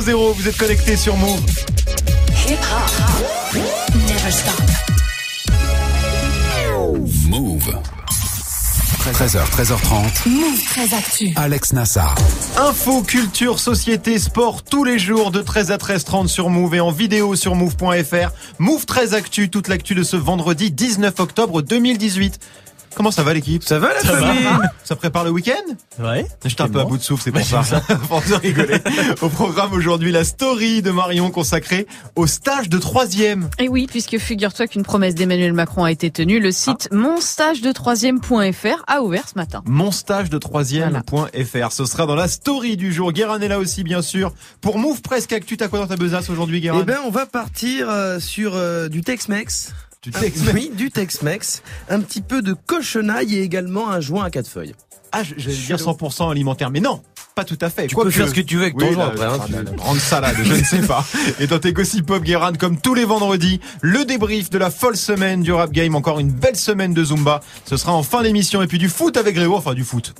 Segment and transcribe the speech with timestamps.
[0.00, 1.40] 00, vous êtes connectés sur Move.
[2.48, 3.54] Hip hop.
[3.94, 4.54] Never stop.
[7.28, 7.80] Move.
[9.12, 10.28] 13h, 13h30.
[10.28, 11.32] Move très actu.
[11.36, 12.14] Alex Nassar.
[12.58, 16.90] Info, culture, société, sport, tous les jours de 13 à 13h30 sur Move et en
[16.90, 18.32] vidéo sur Move.fr.
[18.58, 22.40] Move 13 Actu, toute l'actu de ce vendredi 19 octobre 2018.
[22.96, 24.48] Comment ça va l'équipe Ça va la famille
[24.82, 25.52] Ça prépare le week-end
[26.02, 26.26] Ouais.
[26.46, 27.80] J'étais un peu à bout de souffle, c'est pour ça.
[28.08, 28.78] pour de rigoler.
[29.20, 33.50] Au programme aujourd'hui, la story de Marion consacrée au stage de troisième.
[33.58, 39.02] Et oui, puisque figure-toi qu'une promesse d'Emmanuel Macron a été tenue, le site monstagedetroisième.fr a
[39.02, 39.62] ouvert ce matin.
[39.66, 41.72] Mon stage de troisième.fr.
[41.72, 43.12] Ce sera dans la story du jour.
[43.12, 44.32] Guérin est là aussi, bien sûr.
[44.62, 46.78] Pour Move Presque Actu, t'as quoi dans ta besace aujourd'hui, Guérin?
[46.80, 49.74] Eh ben, on va partir euh, sur euh, du Tex-Mex.
[50.14, 51.62] Ah, Tex-Mex Oui, du Tex-Mex.
[51.88, 54.74] Un petit peu de cochonaille et également un joint à quatre feuilles.
[55.12, 57.00] Ah, je- j'allais dire 100% alimentaire, mais non,
[57.34, 57.86] pas tout à fait.
[57.86, 59.98] Tu peux faire ce que tu veux avec ton Oui, là, après, hein, tu- grande
[59.98, 61.06] salade, je ne sais pas.
[61.40, 64.96] Et dans tes gossip pop, Guérin, comme tous les vendredis, le débrief de la folle
[64.96, 65.94] semaine du rap game.
[65.94, 67.40] Encore une belle semaine de Zumba.
[67.64, 68.62] Ce sera en fin d'émission.
[68.62, 70.12] Et puis du foot avec Grégo, enfin du foot.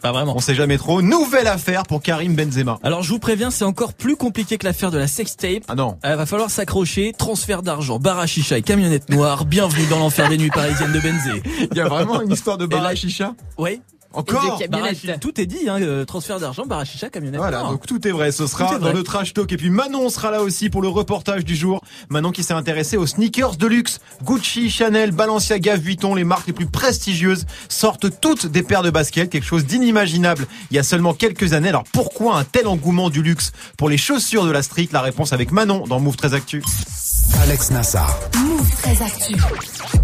[0.00, 0.34] Pas vraiment.
[0.36, 1.02] On sait jamais trop.
[1.02, 2.78] Nouvelle affaire pour Karim Benzema.
[2.82, 5.64] Alors je vous préviens, c'est encore plus compliqué que l'affaire de la sextape.
[5.68, 5.98] Ah non.
[6.04, 10.28] Euh, va falloir s'accrocher, transfert d'argent, bar à chicha et camionnette noire, bienvenue dans l'enfer
[10.28, 11.42] des nuits parisiennes de Benzé.
[11.72, 13.34] Il y a vraiment une histoire de bar à chicha?
[13.56, 13.80] Ouais,
[14.12, 14.58] Encore
[15.20, 18.10] tout est dit, hein, euh, transfert d'argent, bar à chicha, camionnette Voilà, donc tout est
[18.10, 18.32] vrai.
[18.32, 19.52] Ce sera dans le trash talk.
[19.52, 21.82] Et puis Manon sera là aussi pour le reportage du jour.
[22.08, 24.00] Manon qui s'est intéressée aux sneakers de luxe.
[24.24, 29.28] Gucci, Chanel, Balenciaga, Vuitton, les marques les plus prestigieuses sortent toutes des paires de baskets.
[29.28, 31.68] Quelque chose d'inimaginable il y a seulement quelques années.
[31.68, 34.88] Alors pourquoi un tel engouement du luxe pour les chaussures de la street?
[34.90, 36.62] La réponse avec Manon dans Move très Actu.
[37.42, 38.18] Alex Nassar.
[38.36, 39.34] Move très actu.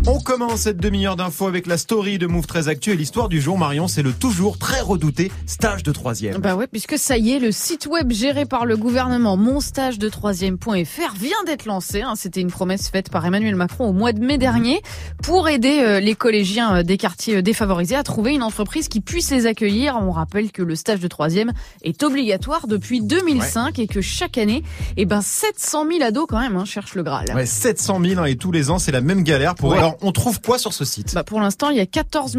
[0.07, 3.41] On commence cette demi-heure d'infos avec la story de Move très Actu et l'histoire du
[3.41, 3.57] jour.
[3.59, 6.39] Marion, c'est le toujours très redouté stage de troisième.
[6.41, 11.43] Bah ouais, puisque ça y est, le site web géré par le gouvernement monstagedetroisième.fr vient
[11.47, 12.03] d'être lancé.
[12.03, 12.15] hein.
[12.17, 14.83] C'était une promesse faite par Emmanuel Macron au mois de mai dernier
[15.23, 19.01] pour aider euh, les collégiens euh, des quartiers euh, défavorisés à trouver une entreprise qui
[19.01, 19.97] puisse les accueillir.
[20.01, 24.63] On rappelle que le stage de troisième est obligatoire depuis 2005 et que chaque année,
[24.97, 27.27] eh ben 700 000 ados quand même hein, cherchent le Graal.
[27.35, 29.74] Ouais, 700 000 hein, et tous les ans, c'est la même galère pour eux.
[29.75, 29.79] Ouais.
[29.81, 31.15] Alors, on trouve quoi sur ce site?
[31.15, 32.37] Bah pour l'instant, il y a 14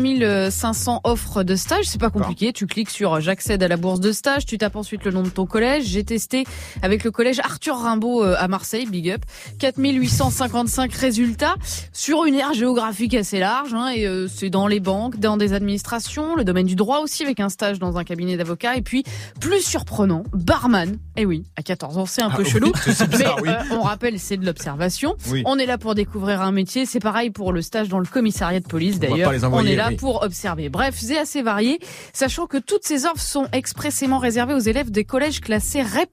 [0.49, 1.85] 500 offres de stage.
[1.85, 2.53] C'est pas compliqué.
[2.53, 4.45] Tu cliques sur euh, j'accède à la bourse de stage.
[4.45, 5.85] Tu tapes ensuite le nom de ton collège.
[5.85, 6.45] J'ai testé
[6.81, 9.21] avec le collège Arthur Rimbaud euh, à Marseille, big up.
[9.59, 11.55] 4855 résultats
[11.93, 13.73] sur une aire géographique assez large.
[13.73, 17.23] Hein, et euh, c'est dans les banques, dans des administrations, le domaine du droit aussi
[17.23, 18.75] avec un stage dans un cabinet d'avocat.
[18.77, 19.03] Et puis
[19.39, 20.97] plus surprenant, barman.
[21.17, 22.71] Eh oui, à 14 ans, c'est un peu oui, chelou.
[23.09, 23.55] bizarre, mais oui.
[23.71, 25.15] euh, on rappelle, c'est de l'observation.
[25.29, 25.43] Oui.
[25.45, 26.85] On est là pour découvrir un métier.
[26.85, 29.31] C'est pareil pour le stage dans le commissariat de police d'ailleurs.
[29.51, 29.95] On est là oui.
[29.95, 30.69] pour observer.
[30.69, 31.79] Bref, c'est assez varié,
[32.13, 36.09] sachant que toutes ces offres sont expressément réservées aux élèves des collèges classés REP+,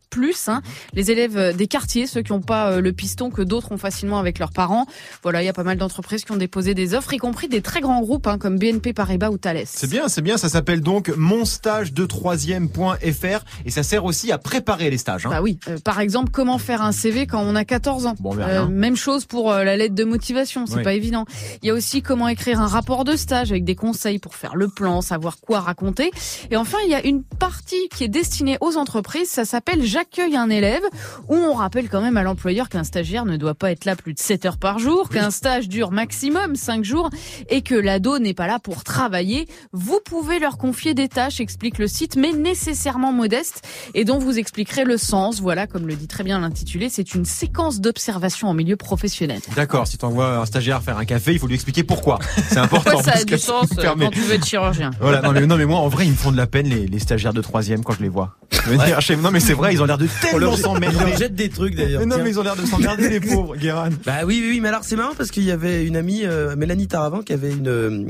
[0.49, 0.63] hein,
[0.93, 3.79] les élèves euh, des quartiers, ceux qui n'ont pas euh, le piston que d'autres ont
[3.79, 4.87] facilement avec leurs parents.
[5.23, 7.63] Voilà, il y a pas mal d'entreprises qui ont déposé des offres, y compris des
[7.63, 9.63] très grands groupes hein, comme BNP Paribas ou Thales.
[9.67, 10.37] C'est bien, c'est bien.
[10.37, 15.27] Ça s'appelle donc monstage de troisième.fr et ça sert aussi à préparer les stages.
[15.27, 15.31] Hein.
[15.31, 15.59] Bah oui.
[15.69, 18.15] Euh, par exemple, comment faire un CV quand on a 14 ans?
[18.21, 18.67] Bon, ben, Euh.
[18.69, 20.83] Même chose pour euh, la lettre de motivation, c'est Oui.
[20.83, 21.02] pas évident.
[21.03, 24.57] Il y a aussi comment écrire un rapport de stage avec des conseils pour faire
[24.57, 26.11] le plan, savoir quoi raconter.
[26.51, 30.37] Et enfin, il y a une partie qui est destinée aux entreprises, ça s'appelle J'accueille
[30.37, 30.83] un élève,
[31.29, 34.15] où on rappelle quand même à l'employeur qu'un stagiaire ne doit pas être là plus
[34.15, 37.11] de 7 heures par jour, qu'un stage dure maximum 5 jours
[37.49, 39.49] et que l'ado n'est pas là pour travailler.
[39.73, 44.39] Vous pouvez leur confier des tâches, explique le site, mais nécessairement modestes et dont vous
[44.39, 45.41] expliquerez le sens.
[45.41, 49.41] Voilà, comme le dit très bien l'intitulé, c'est une séquence d'observation en milieu professionnel.
[49.57, 52.19] D'accord, si tu envoies un stagiaire faire un café, il faut lui expliquer pourquoi.
[52.49, 52.93] C'est important.
[52.93, 55.57] Pourquoi ça a du sens euh, quand tu veux être chirurgien Voilà, non mais, non
[55.57, 57.83] mais moi en vrai ils me font de la peine les, les stagiaires de troisième
[57.85, 58.37] quand je les vois.
[59.01, 60.97] Chez- non mais c'est vrai, ils ont l'air de tellement s'emmerder.
[60.99, 62.07] leur jette des trucs d'ailleurs.
[62.07, 63.89] Non mais ils ont l'air de s'emmerder les pauvres, Guéran.
[64.07, 66.55] Bah oui, oui, oui, mais alors c'est marrant parce qu'il y avait une amie, euh,
[66.57, 68.05] Mélanie Taravant, qui avait une, euh,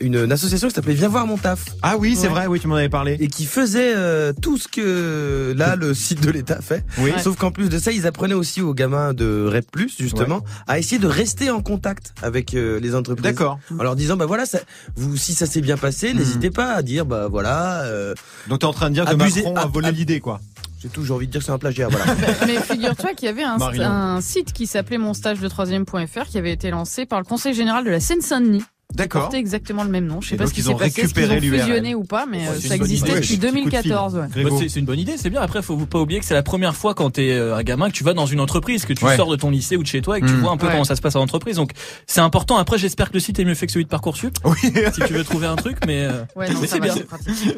[0.00, 2.32] une, une association qui s'appelait Viens voir mon taf Ah oui, c'est Ouais.
[2.34, 3.16] vrai, oui tu m'en avais parlé.
[3.20, 6.84] et qui faisait euh, tout ce que là le site de l'État fait.
[6.98, 7.12] Oui.
[7.22, 9.66] Sauf qu'en plus de ça, ils apprenaient aussi aux gamins de REP+,
[9.98, 13.22] justement, à essayer de rester en contact avec euh, les entreprises.
[13.24, 13.58] D'accord.
[13.78, 14.58] En leur disant, bah voilà, ça,
[14.96, 16.18] vous, si ça s'est bien passé, Hmm.
[16.18, 18.14] n'hésitez pas à dire, bah voilà, euh,
[18.48, 20.40] Donc t'es en train de dire que Macron a volé l'idée quoi.
[20.80, 22.06] j'ai toujours envie de dire que c'est un plagiat, voilà.
[22.46, 26.52] Mais figure-toi qu'il y avait un, site qui s'appelait mon stage de troisième.fr qui avait
[26.52, 28.64] été lancé par le Conseil général de la Seine-Saint-Denis.
[28.94, 29.22] D'accord.
[29.22, 30.20] portait exactement le même nom.
[30.22, 31.94] Je sais Et pas ce qui ils s'est ont passé, est-ce qu'ils récupéré ont fusionné
[31.94, 33.20] ou pas, mais Ouais, euh, ça existait idée.
[33.20, 33.90] depuis Petit coup de fil.
[33.90, 34.14] 2014.
[34.16, 34.44] ouais.
[34.44, 35.42] Bah, c'est une bonne idée, c'est bien.
[35.42, 37.94] Après, faut pas oublier que c'est la première fois quand t'es euh, un gamin que
[37.94, 39.16] tu vas dans une entreprise, que tu Ouais.
[39.16, 40.40] sors de ton lycée ou de chez toi et que tu Mm.
[40.40, 40.72] vois un peu Ouais.
[40.72, 41.56] comment ça se passe en entreprise.
[41.56, 41.72] Donc
[42.06, 42.56] c'est important.
[42.56, 44.34] Après, j'espère que le site est mieux fait que celui de parcoursup.
[44.44, 44.56] Oui.
[44.62, 46.94] si tu veux trouver un truc, mais, euh, mais c'est bien.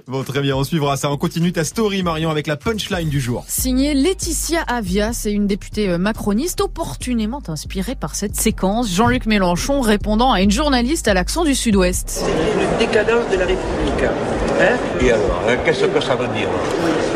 [0.08, 1.10] Bon, très bien, on suivra ça.
[1.12, 3.44] On continue ta story, Marion, avec la punchline du jour.
[3.46, 8.92] Signée Laetitia Avia, c'est une députée macroniste opportunément inspirée par cette séquence.
[8.92, 12.24] Jean-Luc Mélenchon répondant à une journaliste à l'accent du sud-ouest.
[12.24, 14.04] le décadence de la République.
[14.58, 16.48] Hein Et alors, hein, qu'est-ce que ça veut dire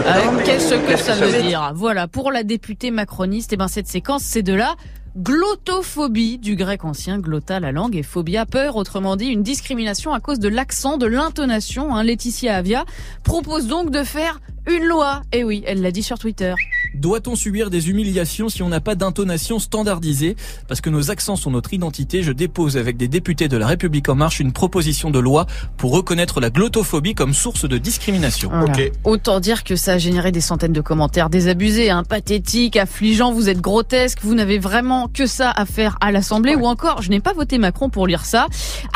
[0.06, 1.72] Euh, Qu'est-ce que qu'est-ce ça que ça veut dire?
[1.74, 4.74] Voilà, pour la députée macroniste, eh ben cette séquence, c'est de la
[5.16, 10.20] glottophobie, du grec ancien glotta la langue et phobia peur, autrement dit une discrimination à
[10.20, 11.96] cause de l'accent, de l'intonation.
[11.96, 12.02] Hein.
[12.02, 12.84] Laetitia Avia
[13.22, 15.22] propose donc de faire une loi.
[15.32, 16.54] Et oui, elle l'a dit sur Twitter.
[16.94, 20.36] Doit-on subir des humiliations si on n'a pas d'intonation standardisée?
[20.68, 24.08] Parce que nos accents sont notre identité, je dépose avec des députés de la République
[24.08, 25.46] en marche une proposition de loi
[25.76, 28.50] pour reconnaître la glottophobie comme source de discrimination.
[28.50, 28.74] Voilà.
[29.04, 33.48] Autant dire que ça a généré des centaines de commentaires désabusés, hein, pathétiques, affligeants, vous
[33.48, 37.20] êtes grotesques, vous n'avez vraiment que ça à faire à l'Assemblée, ou encore, je n'ai
[37.20, 38.46] pas voté Macron pour lire ça.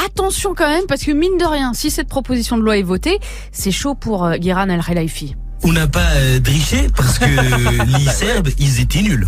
[0.04, 3.18] Attention quand même, parce que mine de rien, si cette proposition de loi est votée,
[3.52, 5.36] c'est chaud pour euh, Guéran El Relaifi.
[5.64, 7.24] On n'a pas euh, triché parce que
[7.98, 9.26] les Serbes, ils étaient nuls.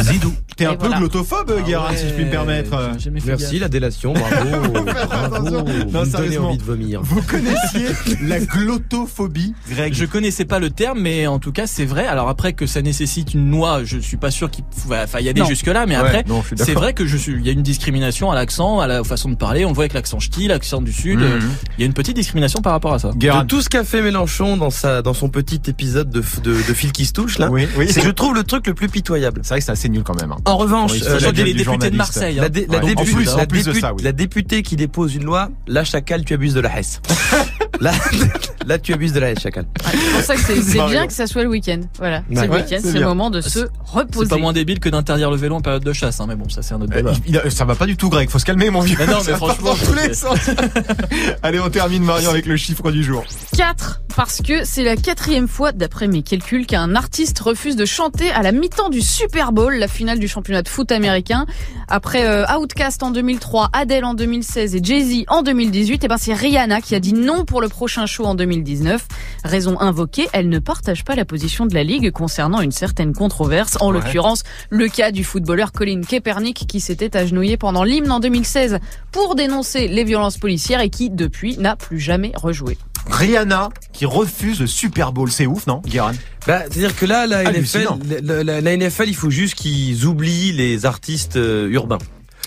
[0.00, 0.32] Zidou.
[0.56, 0.98] T'es un Et peu voilà.
[0.98, 2.92] glottophobe, Guérin, si je puis me permettre.
[2.96, 3.60] J'ai jamais fait Merci, gaffe.
[3.62, 4.72] la délation, bravo.
[4.72, 6.48] Vous Non, me donnez sérieusement.
[6.50, 7.00] envie de vomir.
[7.02, 7.88] Vous connaissiez
[8.22, 9.92] la glottophobie, Greg?
[9.94, 12.06] Je connaissais pas le terme, mais en tout cas c'est vrai.
[12.06, 15.40] Alors après que ça nécessite une loi, je suis pas sûr qu'il enfin, y aller
[15.40, 15.46] Non.
[15.46, 16.24] jusque là, mais Ouais, après
[16.56, 19.28] c'est vrai que je suis, il y a une discrimination à l'accent, à la façon
[19.30, 19.64] de parler.
[19.64, 21.18] On le voit avec l'accent ch'ti, l'accent du sud.
[21.18, 21.24] Mhm.
[21.24, 21.40] euh,
[21.78, 23.10] Il y a une petite discrimination par rapport à ça.
[23.16, 23.42] Guérin.
[23.42, 26.74] De tout ce qu'a fait Mélenchon dans sa dans son petit épisode de de, de
[26.74, 27.86] fil qui se touche là, Oui, oui.
[27.90, 29.40] c'est je trouve le truc le plus pitoyable.
[29.42, 30.32] C'est vrai que c'est assez nul quand même.
[30.32, 30.36] hein.
[30.44, 31.96] En revanche, Oui, euh, c'est la, les députés de.
[31.96, 32.36] Marseille.
[32.36, 34.02] la dé- la Ouais, en dépu- plus, la en plus de dépu- ça, oui.
[34.02, 37.00] la députée qui dépose une loi, là chacal tu abuses de la Hesse.
[37.80, 37.92] là,
[38.66, 39.64] là tu abuses de la Hesse chacal.
[39.84, 40.92] Ouais, c'est pour ça que c'est c'est Mario.
[40.98, 41.80] bien que ça soit le week-end.
[41.98, 44.28] Voilà, c'est Ouais, le week-end, c'est c'est le moment de se C'est reposer.
[44.28, 46.62] pas moins débile que d'interdire le vélo en période de chasse, hein, mais bon, ça
[46.62, 47.12] c'est un autre Euh, débat.
[47.26, 48.28] il- il a- ça va pas du tout, Greg.
[48.30, 48.96] Faut se calmer, mon vieux.
[48.98, 50.38] Mais non, mais franchement, dans tous les c'est- sens.
[51.42, 53.24] Allez, on termine, Marion, avec le chiffre du jour.
[53.56, 58.32] 4 parce que c'est la quatrième fois, d'après mes calculs, qu'un artiste refuse de chanter
[58.32, 61.46] à la mi-temps du Super Bowl, la finale du championnat de foot américain.
[61.86, 66.34] Après euh, Outcast en 2003, Adele en 2016 et Jay-Z en 2018, et ben c'est
[66.34, 69.06] Rihanna qui a dit non pour le prochain show en 2019.
[69.44, 73.76] Raison invoquée, elle ne partage pas la position de la ligue concernant une certaine controverse,
[73.80, 74.00] en Ouais.
[74.00, 78.80] l'occurrence le cas du footballeur Colin Kaepernick qui s'était agenouillé pendant l'hymne en 2016
[79.12, 82.76] pour dénoncer les violences policières et qui depuis n'a plus jamais rejoué.
[83.10, 85.30] Rihanna qui refuse le Super Bowl.
[85.30, 86.12] C'est ouf, non, Guérin?
[86.46, 87.98] Bah, c'est-à-dire que là, la NFL, Hallucinant.
[88.22, 91.98] la, la- la NFL, il faut juste qu'ils oublient les artistes euh, urbains.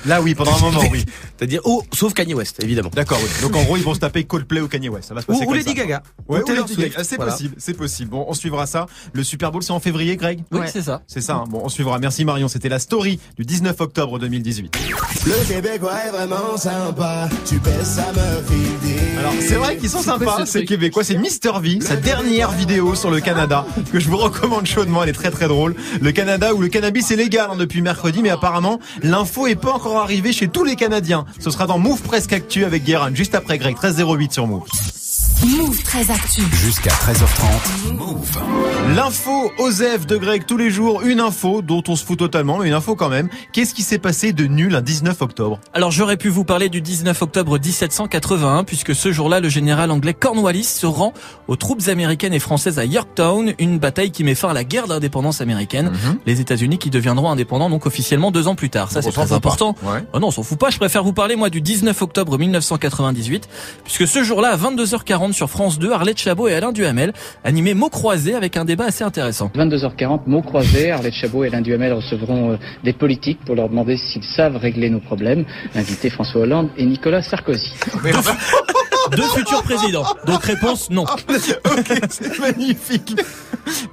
[0.08, 1.06] Là, oui, pendant un moment, oui.
[1.38, 2.90] C'est-à-dire, oh, sauf Kanye West, évidemment.
[2.94, 3.30] D'accord, oui.
[3.42, 5.10] Donc en gros, ils vont se taper Coldplay ou Kanye West.
[5.10, 5.74] Ça va se passer ou Lady ça.
[5.76, 6.02] Gaga.
[6.28, 6.76] Ouais, Ou Lady.
[6.78, 7.04] Gaga.
[7.04, 7.32] C'est Voilà.
[7.34, 8.12] possible, c'est possible.
[8.12, 8.86] Bon, on suivra ça.
[9.14, 10.68] Le Super Bowl, c'est en février, Greg Oui, Ouais.
[10.72, 11.02] c'est ça.
[11.08, 11.36] C'est ça.
[11.36, 11.44] hein.
[11.50, 12.00] Bon, on suivra.
[12.00, 12.48] Merci Marion.
[12.48, 14.78] C'était la story du 19 octobre 2018.
[15.26, 17.30] Le Québécois est vraiment sympa.
[17.46, 19.20] Tu baisses, ça me fait dire.
[19.20, 21.04] Alors, c'est vrai qu'ils sont sympas, ce ces Québécois.
[21.04, 25.04] C'est Mister V, sa dernière vidéo sur le Canada, que je vous recommande chaudement.
[25.04, 25.76] Elle est très très drôle.
[26.02, 29.72] Le Canada où le cannabis est légal hein, depuis mercredi, mais apparemment, l'info est pas
[29.74, 31.26] encore arrivée chez tous les Canadiens.
[31.40, 34.64] Ce sera dans Move Presque Actu avec Guérin, juste après Greg, 1308 sur Move.
[35.56, 36.42] Move très actu.
[36.52, 37.94] Jusqu'à 13h30.
[37.94, 38.18] Move.
[38.96, 42.68] L'info Osef de Greg tous les jours, une info dont on se fout totalement, mais
[42.68, 43.30] une info quand même.
[43.54, 46.82] Qu'est-ce qui s'est passé de nul un 19 octobre Alors j'aurais pu vous parler du
[46.82, 51.14] 19 octobre 1781 puisque ce jour-là le général anglais Cornwallis se rend
[51.48, 54.88] aux troupes américaines et françaises à Yorktown, une bataille qui met fin à la guerre
[54.88, 55.94] d'indépendance américaine.
[56.26, 58.92] Les États-Unis qui deviendront indépendants donc officiellement deux ans plus tard.
[58.92, 59.76] Ça c'est très important.
[59.84, 60.04] Ouais.
[60.12, 60.72] Oh non, on s'en fout pas.
[60.72, 63.48] Je préfère vous parler moi du 19 octobre 1998
[63.86, 67.14] puisque ce jour-là à 22h40 sur France 2, Arlette Chabot et Alain Duhamel
[67.44, 69.52] animaient mots croisés avec un débat assez intéressant.
[69.56, 70.92] 22h40, mots croisés.
[70.92, 74.90] Arlette Chabot et Alain Duhamel recevront euh, des politiques pour leur demander s'ils savent régler
[74.90, 75.46] nos problèmes.
[75.76, 77.72] Invité François Hollande et Nicolas Sarkozy.
[79.16, 80.06] Deux futurs présidents.
[80.26, 81.04] Donc réponse non.
[81.04, 83.16] ok, c'est magnifique.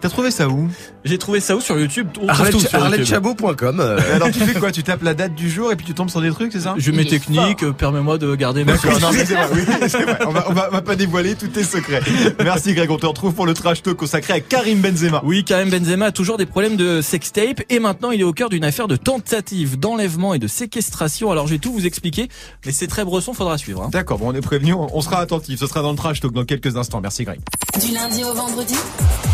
[0.01, 0.69] T'as trouvé ça où?
[1.05, 2.83] J'ai trouvé ça où sur YouTube On trouve tout Arlette- sur YouTube.
[2.83, 3.81] ArletteChabot.com.
[3.81, 4.71] euh, Mais Alors tu fais quoi?
[4.73, 6.75] Tu tapes la date du jour et puis tu tombes sur des trucs, c'est ça?
[6.79, 10.03] Je mets technique, euh, permets-moi de garder ma D'accord, non, mais c'est vrai, oui, c'est
[10.03, 10.19] vrai.
[10.27, 12.01] On va, on va, on va pas dévoiler tous tes secrets.
[12.43, 15.21] Merci Greg, on te retrouve pour le trash talk consacré à Karim Benzema.
[15.25, 18.49] Oui, Karim Benzema a toujours des problèmes de sextape et maintenant il est au cœur
[18.49, 21.31] d'une affaire de tentative d'enlèvement et de séquestration.
[21.33, 22.29] Alors je vais tout vous expliquer,
[22.65, 23.83] mais c'est très bresson, faudra suivre.
[23.83, 23.89] hein.
[23.93, 25.61] D'accord, bon on est prévenu, on, on sera attentif.
[25.61, 27.01] Ce sera dans le trash talk dans quelques instants.
[27.01, 27.41] Merci Greg.
[27.81, 28.75] Du lundi au vendredi,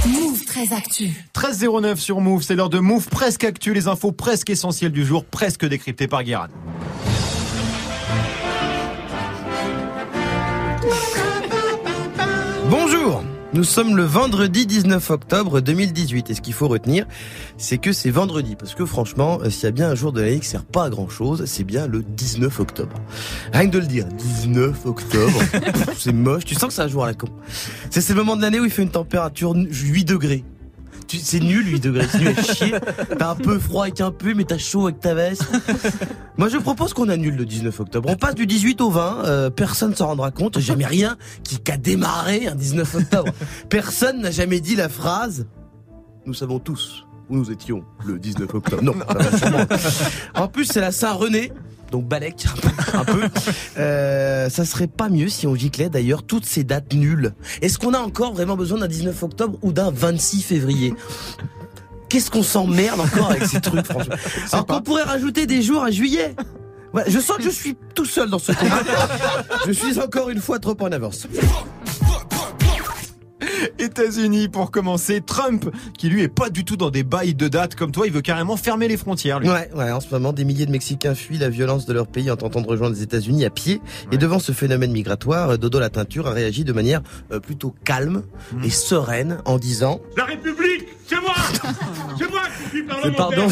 [0.06, 1.10] Move 13 Actu.
[1.34, 5.24] 13.09 sur Move, c'est l'heure de Move presque Actu, les infos presque essentielles du jour,
[5.24, 6.48] presque décryptées par Guérin.
[12.70, 13.22] Bonjour
[13.52, 17.04] nous sommes le vendredi 19 octobre 2018 et ce qu'il faut retenir,
[17.56, 20.20] c'est que c'est vendredi parce que franchement, euh, s'il y a bien un jour de
[20.20, 22.94] l'année qui sert pas à grand chose, c'est bien le 19 octobre.
[23.52, 25.40] Rien que de le dire, 19 octobre,
[25.98, 27.26] c'est moche, tu sens que c'est un jour à la con.
[27.90, 30.44] C'est le moment de l'année où il fait une température 8 degrés.
[31.18, 32.74] C'est nul 8 degrés, c'est nul à chier.
[33.18, 35.44] T'as un peu froid avec un peu, mais t'as chaud avec ta veste.
[36.36, 38.08] Moi, je propose qu'on annule le 19 octobre.
[38.10, 39.24] On passe du 18 au 20.
[39.24, 40.58] euh, personne s'en rendra compte.
[40.60, 43.32] Jamais rien qui a démarré un 19 octobre.
[43.68, 45.46] Personne n'a jamais dit la phrase.
[46.26, 48.82] Nous savons tous où nous étions le 19 octobre.
[48.82, 48.94] Non.
[50.34, 51.52] En plus, c'est la Saint-René.
[51.90, 52.46] Donc Balek,
[52.94, 53.22] un peu.
[53.76, 57.34] Euh, ça serait pas mieux si on giclait d'ailleurs toutes ces dates nulles.
[57.62, 60.94] Est-ce qu'on a encore vraiment besoin d'un 19 octobre ou d'un 26 février?
[62.08, 64.14] Qu'est-ce qu'on s'emmerde encore avec ces trucs, franchement?
[64.52, 66.34] Alors qu'on pourrait rajouter des jours à juillet.
[66.92, 68.82] Ouais, je sens que je suis tout seul dans ce combat.
[69.66, 71.28] je suis encore une fois trop en avance.
[73.78, 75.20] États-Unis pour commencer.
[75.24, 78.12] Trump, qui lui est pas du tout dans des bails de date comme toi, il
[78.12, 79.40] veut carrément fermer les frontières.
[79.40, 79.48] Lui.
[79.48, 82.30] Ouais, ouais, en ce moment, des milliers de Mexicains fuient la violence de leur pays
[82.30, 83.80] en tentant de rejoindre les États-Unis à pied.
[84.12, 87.02] Et devant ce phénomène migratoire, Dodo la teinture a réagi de manière
[87.32, 88.64] euh, plutôt calme Hmm.
[88.64, 91.34] et sereine en disant La République, c'est moi
[92.18, 93.48] C'est moi qui suis parlementaire pardon.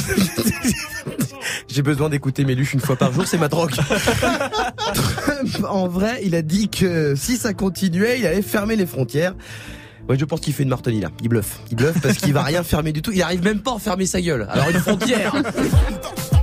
[1.69, 3.71] J'ai besoin d'écouter mes luches une fois par jour, c'est ma drogue.
[4.95, 9.35] Trump, en vrai, il a dit que si ça continuait, il allait fermer les frontières.
[10.09, 11.11] Ouais, je pense qu'il fait une martellie là.
[11.23, 11.59] Il bluffe.
[11.71, 13.13] Il bluffe parce qu'il va rien fermer du tout.
[13.13, 14.47] Il arrive même pas à fermer sa gueule.
[14.51, 15.35] Alors une frontière.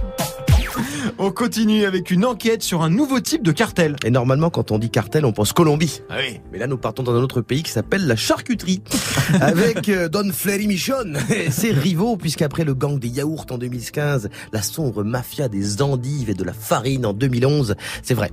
[1.17, 3.95] On continue avec une enquête sur un nouveau type de cartel.
[4.03, 6.01] Et normalement, quand on dit cartel, on pense Colombie.
[6.10, 6.41] Ah oui.
[6.51, 8.81] Mais là, nous partons dans un autre pays qui s'appelle la charcuterie.
[9.41, 14.29] avec euh, Don Flery Michon et ses rivaux, puisqu'après le gang des yaourts en 2015,
[14.51, 18.31] la sombre mafia des endives et de la farine en 2011, c'est vrai.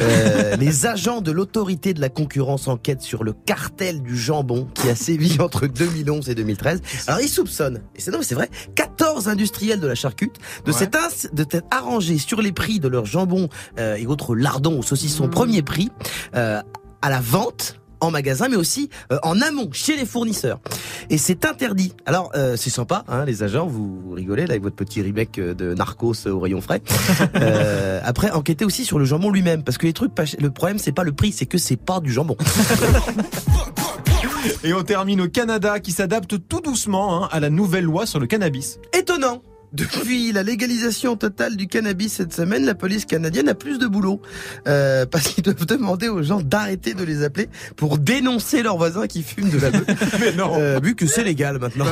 [0.00, 4.88] Euh, les agents de l'autorité de la concurrence enquêtent sur le cartel du jambon qui
[4.88, 6.80] a sévi entre 2011 et 2013.
[7.06, 10.36] Alors, ils soupçonnent, et c'est vrai, 14 industriels de la charcute
[10.72, 10.92] s'être
[11.32, 13.48] de s'être arrangés sur les prix de leurs jambons
[13.78, 15.90] euh, et autres lardons ou saucissons premier prix
[16.34, 16.60] euh,
[17.02, 20.60] à la vente en magasin, mais aussi euh, en amont chez les fournisseurs.
[21.08, 21.94] Et c'est interdit.
[22.04, 25.54] Alors euh, c'est sympa, hein, les agents, vous rigolez là avec votre petit remake euh,
[25.54, 26.82] de Narcos au rayon frais.
[27.34, 30.92] Euh, après, enquêtez aussi sur le jambon lui-même, parce que les trucs, le problème c'est
[30.92, 32.36] pas le prix, c'est que c'est pas du jambon.
[34.64, 38.20] Et on termine au Canada qui s'adapte tout doucement hein, à la nouvelle loi sur
[38.20, 38.78] le cannabis.
[38.92, 39.42] Étonnant.
[39.72, 44.20] Depuis la légalisation totale du cannabis cette semaine, la police canadienne a plus de boulot
[44.68, 49.06] euh, parce qu'ils doivent demander aux gens d'arrêter de les appeler pour dénoncer leurs voisins
[49.06, 49.84] qui fument de la beuh.
[50.20, 50.52] Mais non.
[50.58, 51.86] Euh, vu que c'est légal maintenant.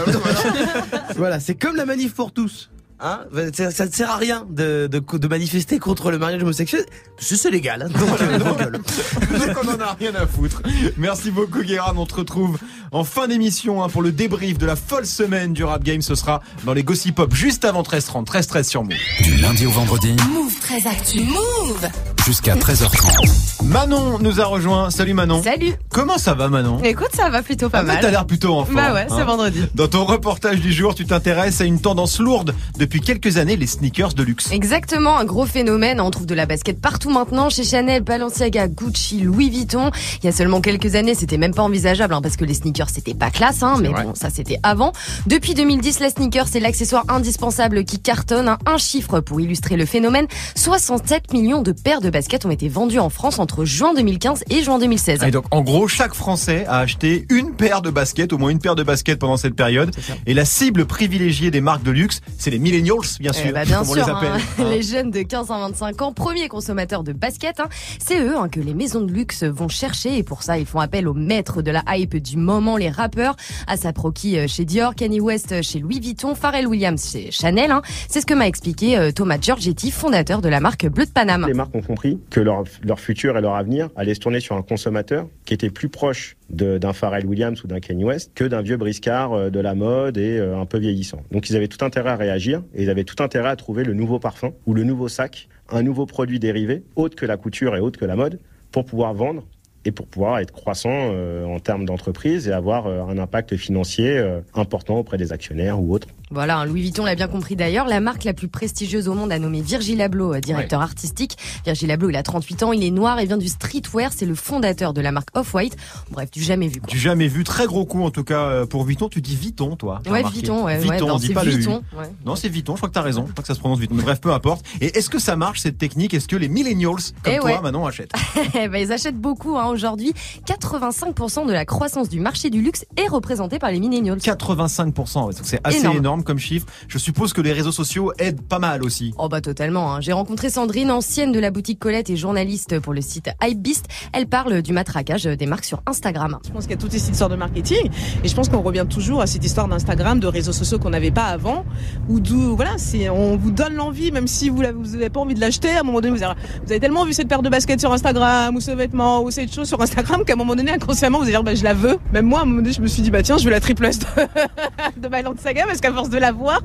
[1.17, 2.71] voilà, c'est comme la manif pour tous.
[3.03, 3.21] Hein
[3.55, 6.85] ça, ça ne sert à rien de, de, de manifester contre le mariage homosexuel.
[7.19, 7.83] C'est légal.
[7.83, 7.99] hein.
[7.99, 8.21] Donc,
[8.61, 8.71] euh,
[9.47, 10.63] donc, on en a rien à foutre.
[10.99, 11.95] Merci beaucoup Guérin.
[11.97, 12.59] On te retrouve
[12.93, 16.03] en fin d'émission hein, pour le débrief de la folle semaine du rap game.
[16.03, 18.25] Ce sera dans les Gossip Pop juste avant 13h30.
[18.47, 18.93] 13 sur Move.
[19.23, 21.21] Du lundi au vendredi Move très actu.
[21.21, 21.89] Move
[22.27, 23.65] jusqu'à 13h30.
[23.65, 24.91] Manon nous a rejoint.
[24.91, 25.43] Salut Manon.
[25.43, 25.73] Salut.
[25.91, 26.83] Comment ça va Manon?
[26.83, 28.03] Écoute, ça va plutôt pas Ah, mais mal.
[28.03, 28.77] T'as l'air plutôt en forme.
[28.77, 29.25] Bah ouais, c'est hein.
[29.25, 29.63] vendredi.
[29.75, 32.55] Dans ton reportage du jour, tu t'intéresses à une tendance lourde
[32.91, 34.51] depuis quelques années, les sneakers de luxe.
[34.51, 36.01] Exactement, un gros phénomène.
[36.01, 39.93] On trouve de la basket partout maintenant, chez Chanel, Balenciaga, Gucci, Louis Vuitton.
[40.21, 42.91] Il y a seulement quelques années, c'était même pas envisageable, hein, parce que les sneakers
[42.91, 44.03] c'était pas classe, hein, mais vrai.
[44.03, 44.93] bon, ça c'était avant.
[45.29, 48.49] Depuis 2010, la sneaker c'est l'accessoire indispensable qui cartonne.
[48.49, 48.59] hein.
[48.67, 52.99] Un chiffre pour illustrer le phénomène 67 millions de paires de baskets ont été vendues
[52.99, 55.23] en France entre juin 2015 et juin 2016.
[55.23, 58.59] Et donc, en gros, chaque Français a acheté une paire de baskets, au moins une
[58.59, 59.95] paire de baskets pendant cette période.
[60.27, 63.65] Et la cible privilégiée des marques de luxe, c'est les millennials, bien sûr, Eh bah,
[63.65, 64.29] bien comme on sûr, les appelle.
[64.33, 64.39] hein.
[64.59, 64.65] hein.
[64.71, 67.69] les jeunes de 15 à 25 ans, premiers consommateurs de baskets, hein.
[67.99, 70.81] c'est eux hein, que les maisons de luxe vont chercher et pour ça ils font
[70.81, 74.95] appel aux maîtres de la hype du moment, les rappeurs, Asap Rocky euh, chez Dior,
[74.95, 77.71] Kanye West euh, chez Louis Vuitton, Pharrell Williams chez Chanel.
[77.71, 77.83] hein.
[78.09, 81.45] C'est ce que m'a expliqué euh, Thomas Giorgetti, fondateur de la marque Bleu de Paname.
[81.47, 84.57] Les marques ont compris que leur, leur futur et leur avenir allaient se tourner sur
[84.57, 88.61] un consommateur qui était plus proche d'un Pharrell Williams ou d'un Kanye West que d'un
[88.61, 91.21] vieux briscard de la mode et un peu vieillissant.
[91.31, 93.95] Donc ils avaient tout intérêt à réagir et ils avaient tout intérêt à trouver le
[93.95, 97.81] nouveau parfum ou le nouveau sac, un nouveau produit dérivé, autre que la couture et
[97.81, 98.41] autre que la mode,
[98.73, 99.45] pour pouvoir vendre
[99.85, 104.19] et pour pouvoir être croissant euh, en termes d'entreprise et avoir euh, un impact financier
[104.19, 106.09] euh, important auprès des actionnaires ou autres.
[106.31, 107.87] Voilà, hein, Louis Vuitton l'a bien compris d'ailleurs.
[107.87, 111.37] La marque la plus prestigieuse au monde a nommé Virgil Abloh, euh, directeur artistique.
[111.65, 114.13] Virgil Abloh, il a 38 ans, il est noir et vient du streetwear.
[114.15, 115.77] C'est le fondateur de la marque Off-White.
[116.11, 116.81] Bref, du jamais vu.
[116.81, 116.89] Quoi.
[116.89, 119.09] Du jamais vu, très gros coup en tout cas euh, pour Vuitton.
[119.09, 121.53] Tu dis Vuitton, toi Ouais, Vuitton, ouais, ouais, Vuitton, non, on dit c'est pas le
[121.53, 121.57] U.
[121.57, 122.11] Vuitton, ouais.
[122.25, 122.75] Non, c'est Vuitton.
[122.75, 123.25] Je crois que t'as raison.
[123.27, 123.97] Je crois que ça se prononce Vuitton.
[123.97, 124.65] Bref, peu importe.
[124.81, 126.15] Et est-ce que ça marche cette technique?
[126.15, 126.95] Est-ce que les millennials
[127.25, 127.61] comme Eh toi, ouais.
[127.61, 128.13] Manon, achètent?
[128.55, 130.13] Eh ben, ils achètent beaucoup hein, aujourd'hui.
[130.47, 134.19] 85% de la croissance du marché du luxe est représentée par les millennials.
[134.19, 135.27] 85%.
[135.27, 135.97] ouais, donc C'est assez Énorme.
[135.99, 136.67] énorme comme chiffre.
[136.89, 139.15] Je suppose que les réseaux sociaux aident pas mal aussi.
[139.19, 139.95] Oh bah totalement.
[139.95, 140.01] hein.
[140.01, 143.87] J'ai rencontré Sandrine, ancienne de la boutique Colette et journaliste pour le site Hypebeast.
[144.13, 146.39] Elle parle du matraquage des marques sur Instagram.
[146.47, 147.91] Je pense qu'il y a toute cette histoire de marketing
[148.25, 151.11] et je pense qu'on revient toujours à cette histoire d'Instagram, de réseaux sociaux qu'on n'avait
[151.11, 151.65] pas avant,
[152.09, 155.41] où d'où voilà, c'est on vous donne l'envie, même si vous n'avez pas envie de
[155.41, 155.71] l'acheter.
[155.71, 156.35] À un moment donné, vous avez,
[156.65, 159.53] vous avez tellement vu cette paire de baskets sur Instagram ou ce vêtement ou cette
[159.53, 161.99] chose sur Instagram qu'à un moment donné, inconsciemment, vous allez dire bah, je la veux.
[162.13, 163.61] Même moi, à un moment donné, je me suis dit bah tiens, je veux la
[163.61, 164.05] triple S de,
[165.01, 166.61] de Myland Saga parce qu'à force de la voir,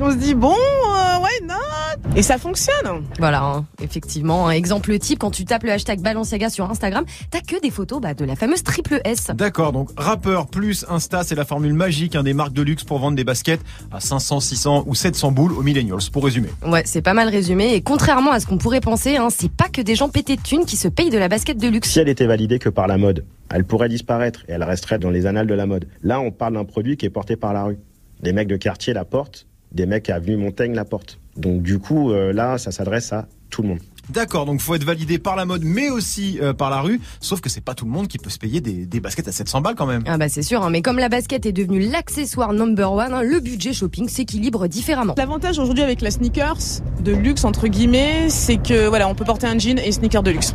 [0.00, 1.54] on se dit bon, euh, ouais, non,
[2.16, 3.04] et ça fonctionne.
[3.18, 4.48] Voilà, hein, effectivement.
[4.48, 8.00] Un exemple type, quand tu tapes le hashtag Balenciaga sur Instagram, t'as que des photos
[8.00, 9.28] bah, de la fameuse triple S.
[9.34, 12.98] D'accord, donc rappeur plus Insta, c'est la formule magique hein, des marques de luxe pour
[12.98, 13.60] vendre des baskets
[13.92, 16.48] à 500, 600 ou 700 boules aux millennials, pour résumer.
[16.66, 17.74] Ouais, c'est pas mal résumé.
[17.74, 20.42] Et contrairement à ce qu'on pourrait penser, hein, c'est pas que des gens pétés de
[20.42, 21.90] thunes qui se payent de la basket de luxe.
[21.90, 25.10] Si elle était validée que par la mode, elle pourrait disparaître et elle resterait dans
[25.10, 25.86] les annales de la mode.
[26.02, 27.78] Là, on parle d'un produit qui est porté par la rue.
[28.22, 31.18] Des mecs de quartier la portent, des mecs à Avenue Montaigne la portent.
[31.36, 33.80] Donc du coup, euh, là, ça s'adresse à tout le monde.
[34.12, 37.00] D'accord, donc faut être validé par la mode, mais aussi euh, par la rue.
[37.20, 39.32] Sauf que c'est pas tout le monde qui peut se payer des, des baskets à
[39.32, 40.02] 700 balles quand même.
[40.06, 43.22] Ah bah c'est sûr, hein, mais comme la basket est devenue l'accessoire number one, hein,
[43.22, 45.14] le budget shopping s'équilibre différemment.
[45.16, 46.58] L'avantage aujourd'hui avec la sneakers
[47.00, 50.30] de luxe entre guillemets, c'est que voilà, on peut porter un jean et sneakers de
[50.32, 50.54] luxe.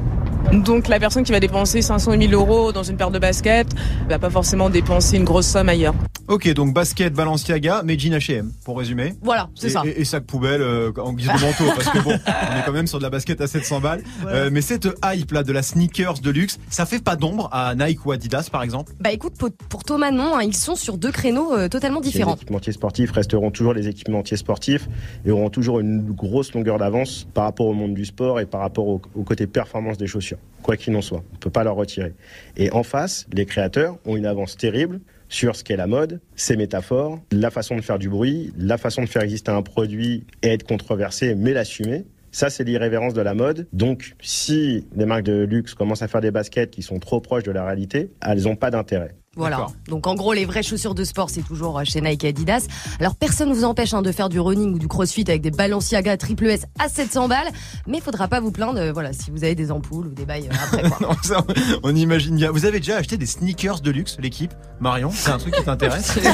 [0.53, 3.73] Donc la personne qui va dépenser 500 et 1000 euros dans une paire de baskets
[4.07, 5.95] va pas forcément dépenser une grosse somme ailleurs.
[6.27, 9.13] Ok, donc basket Balenciaga, mais jean H&M, pour résumer.
[9.21, 9.83] Voilà, c'est ça.
[9.85, 12.71] et- et sac poubelle euh, en guise de manteau, parce que bon, on est quand
[12.71, 14.03] même sur de la basket à 700 balles.
[14.27, 17.75] Euh, mais cette hype là de la sneakers de luxe, ça fait pas d'ombre à
[17.75, 18.91] Nike ou Adidas par exemple?
[18.99, 22.07] Bah écoute, pour, pour Thomas non, hein, ils sont sur deux créneaux euh, totalement Les
[22.07, 22.35] différents.
[22.35, 24.87] équipementiers sportifs resteront toujours les équipementiers sportifs
[25.25, 28.61] et auront toujours une grosse longueur d'avance par rapport au monde du sport et par
[28.61, 31.23] rapport au, au côté performance des chaussures, quoi qu'il en soit.
[31.31, 32.13] On ne peut pas leur retirer.
[32.57, 36.55] Et en face, les créateurs ont une avance terrible sur ce qu'est la mode, ses
[36.55, 40.49] métaphores, la façon de faire du bruit, la façon de faire exister un produit et
[40.49, 42.05] être controversé, mais l'assumer.
[42.35, 43.65] Ça, c'est l'irrévérence de la mode.
[43.71, 47.43] Donc, si les marques de luxe commencent à faire des baskets qui sont trop proches
[47.43, 49.15] de la réalité, elles n'ont pas d'intérêt.
[49.35, 49.67] Voilà.
[49.87, 52.67] Donc en gros, les vraies chaussures de sport, c'est toujours euh, chez Nike et Adidas.
[52.99, 55.51] Alors personne ne vous empêche hein, de faire du running ou du crossfit avec des
[55.51, 57.49] Balenciaga triple S à 700 balles,
[57.87, 60.47] mais faudra pas vous plaindre, euh, voilà, si vous avez des ampoules ou des bails
[60.47, 60.89] euh, après.
[60.89, 60.97] Quoi.
[61.05, 61.45] Non, ça,
[61.83, 62.51] on imagine bien.
[62.51, 64.53] Vous avez déjà acheté des sneakers de luxe, l'équipe?
[64.79, 66.15] Marion, c'est un truc qui t'intéresse?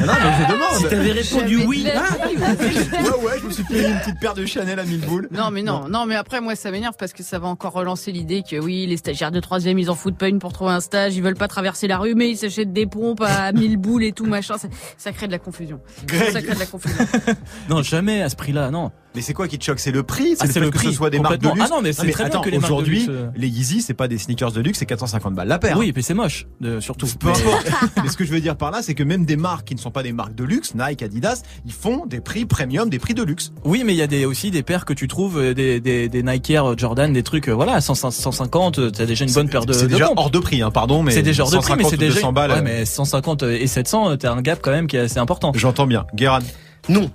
[0.00, 0.74] Non, mais je demande.
[0.76, 2.26] Si t'avais répondu oui, ah.
[2.26, 5.28] Ouais, ouais, je me suis payé une petite paire de Chanel à 1000 boules.
[5.30, 8.12] Non mais non, non mais après moi ça m'énerve parce que ça va encore relancer
[8.12, 10.80] l'idée que oui les stagiaires de troisième ils en foutent pas une pour trouver un
[10.80, 14.04] stage, ils veulent pas traverser la rue mais ils s'achètent des pompes à 1000 boules
[14.04, 15.80] et tout machin, ça, ça crée de la confusion.
[16.06, 16.30] Greg.
[16.32, 17.04] Ça crée de la confusion.
[17.68, 18.90] Non, jamais à ce prix-là, non.
[19.16, 19.80] Mais c'est quoi qui te choque?
[19.80, 20.36] C'est le prix?
[20.38, 21.80] Ah, C'est c'est le le fait que ce soit des marques de luxe Ah non,
[21.82, 24.08] mais c'est très bien attends, que les marques aujourd'hui, luxe, euh, les Yeezy, c'est pas
[24.08, 25.78] des sneakers de luxe, c'est 450 balles la paire.
[25.78, 27.06] Oui, et puis c'est moche, de, surtout.
[27.18, 27.66] Peu Mais- importe.
[28.04, 29.80] Mais ce que je veux dire par là, c'est que même des marques qui ne
[29.80, 33.14] sont pas des marques de luxe, Nike, Adidas, ils font des prix premium, des prix
[33.14, 33.52] de luxe.
[33.64, 36.08] Oui, mais il y a des, aussi des paires que tu trouves, euh, des, des,
[36.10, 39.32] des Nike Air Jordan, des trucs, euh, voilà, à 100, 150, euh, t'as déjà une
[39.32, 40.18] bonne paire de, C'est déjà pompes.
[40.18, 42.14] hors de prix, hein, pardon, mais C'est déjà hors de prix, mais 150 c'est déjà.
[42.16, 42.50] 200 balles.
[42.50, 45.18] Ouais, euh, mais 150 et 700, euh, t'as un gap quand même qui est assez
[45.18, 45.52] important.
[45.54, 46.04] J'entends bien.
[46.14, 46.40] Guéran.
[46.88, 47.10] Non.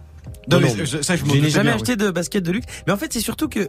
[0.50, 2.66] Non, mais je- ça, je Je n'ai jamais acheté de basket de luxe.
[2.88, 3.68] Mais en fait, c'est surtout que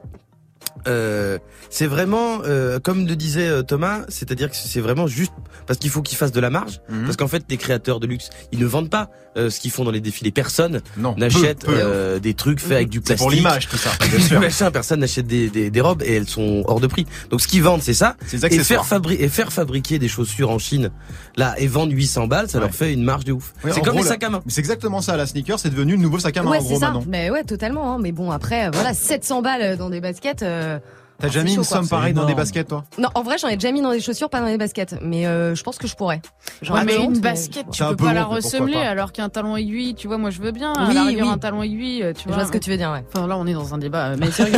[0.88, 1.38] euh,
[1.70, 5.32] c'est vraiment, euh, comme le disait euh, Thomas, c'est-à-dire que c'est vraiment juste
[5.66, 6.80] parce qu'il faut qu'ils fassent de la marge.
[6.88, 7.04] Mhm.
[7.04, 9.84] Parce qu'en fait, les créateurs de luxe, ils ne vendent pas euh, ce qu'ils font
[9.84, 10.30] dans les défilés.
[10.32, 10.82] Personne
[11.16, 13.18] n'achète euh, des trucs faits avec du C'est plastique.
[13.22, 13.90] pour l'image, tout ça.
[14.00, 14.40] Bien Du sûr.
[14.40, 17.06] machin, personne n'achète des, des, des robes et elles sont hors de prix.
[17.30, 18.16] Donc ce qu'ils vendent, c'est ça.
[18.32, 20.90] Et faire, fabri- et faire fabriquer des chaussures en Chine,
[21.36, 22.64] là, et vendre 800 balles, ça Ouais.
[22.64, 23.54] leur fait une marge de ouf.
[23.64, 24.42] Ouais, c'est comme gros, les sacs à main.
[24.48, 26.68] C'est exactement ça, la sneaker, c'est devenu le nouveau sac à main, ouais, en c'est
[26.68, 26.86] gros, ça.
[26.90, 27.04] maintenant.
[27.08, 27.94] Mais ouais, totalement.
[27.94, 27.98] hein.
[28.02, 30.42] Mais bon, après, voilà, 700 balles dans des baskets.
[30.52, 30.78] Euh,
[31.22, 32.84] T'as déjà c'est mis une somme pareille dans des baskets, toi?
[32.98, 34.96] Non, en vrai, j'en ai déjà mis dans des chaussures, pas dans des baskets.
[35.00, 36.20] Mais euh, je pense que je pourrais.
[36.68, 39.28] Ouais, ai mais honte, une mais- basket, tu peux peu pas la ressemeler alors qu'un
[39.28, 40.72] talon aiguille, tu vois, moi je veux bien.
[40.74, 41.32] à Oui, la rigueur, oui.
[41.32, 42.36] un talon aiguille, tu Je vois.
[42.36, 43.04] vois ce que tu veux dire, ouais.
[43.14, 44.56] Enfin là on est dans un débat, euh, mais sérieux.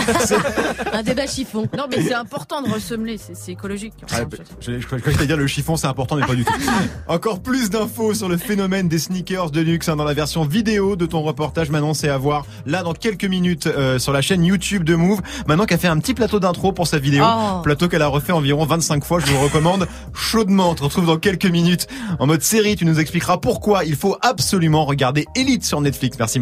[0.93, 1.69] Un débat chiffon.
[1.77, 3.95] non mais c'est important de ressemeler, c'est écologique.
[4.13, 4.21] Ah,
[4.61, 6.53] je, je que t'allais dire le chiffon c'est important mais pas du tout.
[7.09, 10.97] Encore plus d'infos sur le phénomène des sneakers de luxe hein, dans la version vidéo
[10.97, 14.45] de ton reportage Manon c'est à voir là dans quelques minutes euh, sur la chaîne
[14.45, 15.21] YouTube de Move.
[15.47, 17.25] Manon qui a fait un petit plateau d'un l'intro pour sa vidéo.
[17.27, 17.61] Oh.
[17.63, 19.19] Plateau qu'elle a refait environ 25 fois.
[19.19, 20.71] Je vous le recommande chaudement.
[20.71, 21.89] On te retrouve dans quelques minutes
[22.21, 22.77] en mode série.
[22.77, 26.17] Tu nous expliqueras pourquoi il faut absolument regarder Elite sur Netflix.
[26.19, 26.41] Merci.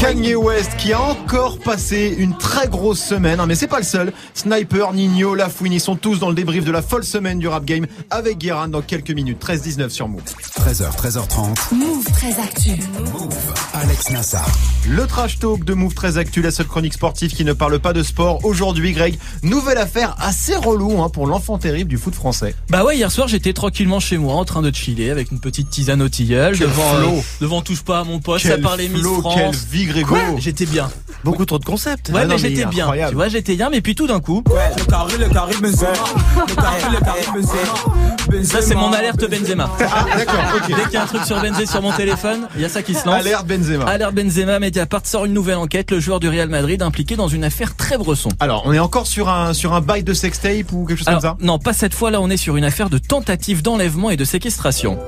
[0.00, 3.84] Kanye West qui a encore passé une très grosse semaine, hein, mais c'est pas le
[3.84, 4.12] seul.
[4.34, 7.64] Sniper, Nino, Lafouine, ils sont tous dans le débrief de la folle semaine du rap
[7.64, 9.42] game avec Guérin dans quelques minutes.
[9.44, 10.22] 13-19 sur Move.
[10.58, 11.74] 13h, 13h30.
[11.74, 12.70] Move très actu.
[13.74, 14.48] Alex Nassar.
[14.88, 17.92] Le trash talk de Move très actu, la seule chronique sportive qui ne parle pas
[17.92, 18.44] de sport.
[18.44, 22.54] Aujourd'hui, Greg, nouvelle affaire assez relou hein, pour l'enfant terrible du foot français.
[22.68, 25.70] Bah ouais, hier soir j'étais tranquillement chez moi en train de chiller avec une petite
[25.70, 29.34] tisane au tilleul devant euh, devant touche pas à mon poste, Miss flow, France.
[29.36, 30.08] quelle vie, Grégo.
[30.08, 30.90] Quoi J'étais bien.
[31.22, 32.08] Beaucoup trop de concepts.
[32.08, 32.84] Ouais, Ah non, mais mais j'étais bien.
[32.84, 33.10] incroyable.
[33.10, 35.88] Tu vois, j'étais bien, mais puis tout d'un coup, Le carré, le carré Benzema.
[36.48, 38.44] Le carré, le carré Benzema.
[38.44, 39.70] ça c'est mon alerte Benzema.
[39.80, 40.68] Ah, d'accord, ok.
[40.68, 42.82] Dès qu'il y a un truc sur Benzé sur mon téléphone, il y a ça
[42.82, 43.16] qui se lance.
[43.20, 43.84] Alerte Benzema.
[43.84, 47.44] Alerte Benzema, Mediapart sort une nouvelle enquête, le joueur du Real Madrid impliqué dans une
[47.44, 48.30] affaire très bresson.
[48.40, 51.20] Alors, on est encore sur un sur un bail de sextape ou quelque chose Alors,
[51.20, 51.36] comme ça?
[51.44, 54.24] non, pas cette fois, là on est sur une affaire de tentative d'enlèvement et de
[54.24, 54.98] séquestration.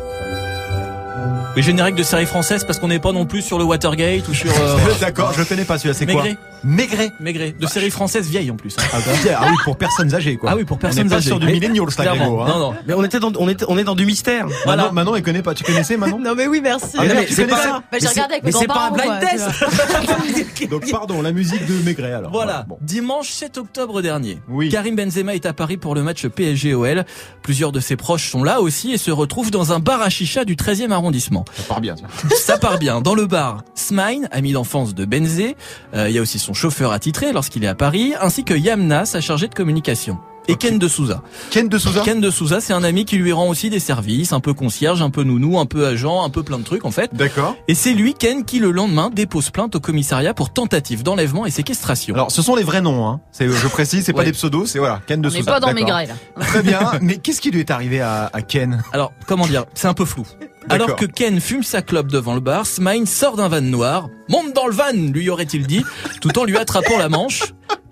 [1.54, 4.32] Oui, générique de série française parce qu'on n'est pas non plus sur le Watergate ou
[4.32, 4.50] sur...
[4.50, 6.38] euh, D'accord, je connais pas celui-là, c'est quoi Maigret.
[6.64, 7.12] Maigret.
[7.20, 7.54] Maigret.
[7.60, 8.74] De série française vieille en plus.
[8.78, 8.82] hein.
[8.92, 10.50] Ah, bah, ah oui, pour personnes âgées quoi.
[10.52, 11.26] Ah oui, pour On personnes n'est pas âgées.
[11.26, 11.52] sur du Oui.
[11.54, 12.04] millennial, ça.
[12.06, 12.40] Grégo.
[12.40, 12.46] hein.
[12.48, 12.74] Non, non.
[12.86, 14.46] Mais on était dans, on était, on est dans du mystère.
[14.64, 14.84] Voilà.
[14.84, 15.52] Manon, Manon, elle connaît pas.
[15.52, 16.96] Tu connaissais Manon Non mais oui, merci.
[16.96, 19.18] Ah, mais tu connaissais pas- Bah, j'ai regardé avec Mais mes c'est pas un blind
[19.20, 20.68] quoi, test.
[20.70, 22.30] Donc pardon, la musique de Maigret alors.
[22.32, 22.78] Voilà, Bon.
[22.80, 24.70] dimanche 7 octobre dernier, Oui.
[24.70, 27.04] Karim Benzema est à Paris pour le match PSG-OL.
[27.42, 30.44] Plusieurs de ses proches sont là aussi et se retrouvent dans un bar à chicha
[30.46, 31.41] du 13e arrondissement.
[31.56, 31.96] Ça part bien.
[31.96, 32.04] ça.
[32.36, 33.00] Ça part bien.
[33.00, 35.56] Dans le bar, Smine, ami d'enfance de Benzé,
[35.94, 39.04] euh, il y a aussi son chauffeur attitré lorsqu'il est à Paris, ainsi que Yamna,
[39.06, 40.18] sa chargée de communication.
[40.48, 41.22] Et Ken de Souza.
[41.50, 44.32] Ken de Souza Ken de Souza, c'est un ami qui lui rend aussi des services,
[44.32, 46.90] un peu concierge, un peu nounou, un peu agent, un peu plein de trucs en
[46.90, 47.14] fait.
[47.14, 47.54] D'accord.
[47.68, 51.50] Et c'est lui, Ken, qui le lendemain dépose plainte au commissariat pour tentative d'enlèvement et
[51.50, 52.14] séquestration.
[52.14, 53.20] Alors, ce sont les vrais noms, hein.
[53.30, 55.40] C'est, je précise, c'est pas des pseudos, c'est voilà, Ken de On Souza.
[55.42, 55.72] n'est pas dans.
[55.72, 56.14] Maigret là.
[56.40, 56.92] Très bien.
[57.00, 58.82] Mais qu'est-ce qui lui est arrivé à, à Ken?
[58.92, 59.64] Alors, comment dire?
[59.74, 60.26] C'est un peu flou.
[60.68, 60.86] D'accord.
[60.86, 64.52] Alors que Ken fume sa clope devant le bar, Smine sort d'un van noir, monte
[64.54, 65.84] dans le van, lui aurait-il dit,
[66.20, 67.42] tout en lui attrapant la manche.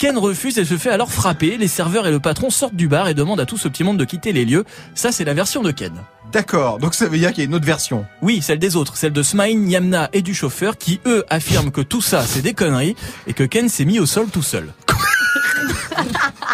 [0.01, 1.59] Ken refuse et se fait alors frapper.
[1.59, 3.99] Les serveurs et le patron sortent du bar et demandent à tout ce petit monde
[3.99, 4.65] de quitter les lieux.
[4.95, 5.93] Ça, c'est la version de Ken.
[6.33, 6.79] D'accord.
[6.79, 8.07] Donc ça veut dire qu'il y a une autre version.
[8.23, 11.83] Oui, celle des autres, celle de Smine, Yamna et du chauffeur qui, eux, affirment que
[11.83, 14.73] tout ça, c'est des conneries et que Ken s'est mis au sol tout seul.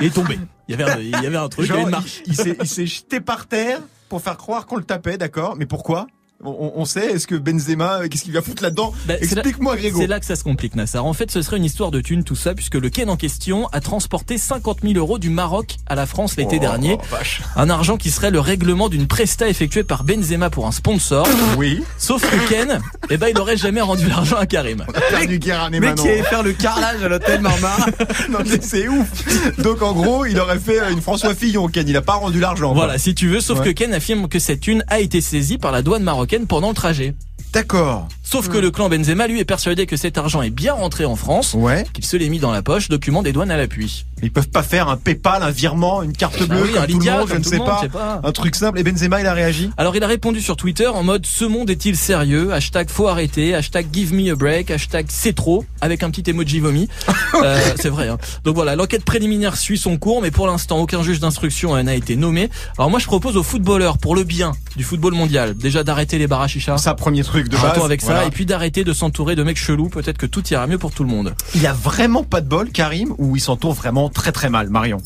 [0.01, 0.41] Il est tombé.
[0.67, 2.23] Il y avait un, il y avait un truc, il y avait Genre, une marche.
[2.27, 3.79] il, il s'est, il s'est jeté par terre
[4.09, 5.55] pour faire croire qu'on le tapait, d'accord?
[5.57, 6.09] Mais pourquoi?
[6.44, 9.75] On, on sait, est-ce que Benzema, qu'est-ce qu'il va foutre là-dedans Bah, c'est là- Explique-moi,
[9.77, 10.01] Grégo.
[10.01, 11.05] C'est là que ça se complique, Nassar.
[11.07, 13.68] En fait, ce serait une histoire de thunes, tout ça, puisque le Ken en question
[13.72, 16.99] a transporté 50 000 euros du Maroc à la France l'été Oh, dernier.
[17.11, 17.40] vache.
[17.57, 21.27] Un argent qui serait le règlement d'une presta effectuée par Benzema pour un sponsor.
[21.57, 21.83] Oui.
[21.99, 24.85] Sauf que Ken, eh ben, il aurait jamais rendu l'argent à Karim.
[25.11, 26.03] Perdu Guérin et Le mec Manon.
[26.03, 27.87] qui allait faire le carrelage à l'hôtel Marmara.
[28.29, 29.57] Non, mais c'est ouf.
[29.59, 31.88] Donc en gros, il aurait fait euh, une François Fillon, Ken.
[31.88, 32.75] Il a pas rendu l'argent.
[32.75, 32.85] quoi.
[32.85, 33.66] Voilà, si tu veux, sauf Ouais.
[33.66, 36.75] que Ken affirme que cette thune a été saisie par la douane marocaine pendant le
[36.75, 37.15] trajet.
[37.53, 38.09] D'accord.
[38.29, 41.15] Sauf que le clan Benzema, lui, est persuadé que cet argent est bien rentré en
[41.15, 41.85] France, Ouais.
[41.93, 44.05] qu'il se l'est mis dans la poche, document des douanes à l'appui.
[44.21, 46.87] Ils peuvent pas faire un PayPal, un virement, une carte bleue, Ah oui, comme un
[46.87, 47.77] tout Lydia, le monde, je ne sais monde, pas.
[47.77, 48.21] je sais pas.
[48.25, 48.81] Un truc simple.
[48.81, 49.71] Et Benzema, il a réagi.
[49.77, 52.53] Alors il a répondu sur Twitter en mode ce monde est-il sérieux?
[52.53, 56.59] Hashtag faut arrêter, hashtag give me a break, hashtag c'est trop, avec un petit emoji
[56.61, 56.89] vomi.
[57.43, 58.09] Euh, c'est vrai.
[58.09, 58.17] Hein.
[58.45, 62.17] Donc voilà, l'enquête préliminaire suit son cours, mais pour l'instant aucun juge d'instruction n'a été
[62.17, 62.49] nommé.
[62.79, 66.27] Alors moi je propose aux footballeurs, pour le bien du football mondial, déjà d'arrêter les
[66.27, 66.79] barachichas.
[66.79, 67.79] Ça, premier truc de base.
[67.85, 68.29] avec ça, Voilà.
[68.29, 71.03] et puis d'arrêter de s'entourer de mecs chelous, peut-être que tout ira mieux pour tout
[71.05, 71.35] le monde.
[71.55, 74.99] Il a vraiment pas de bol, Karim, ou il s'entoure vraiment très très mal, Marion?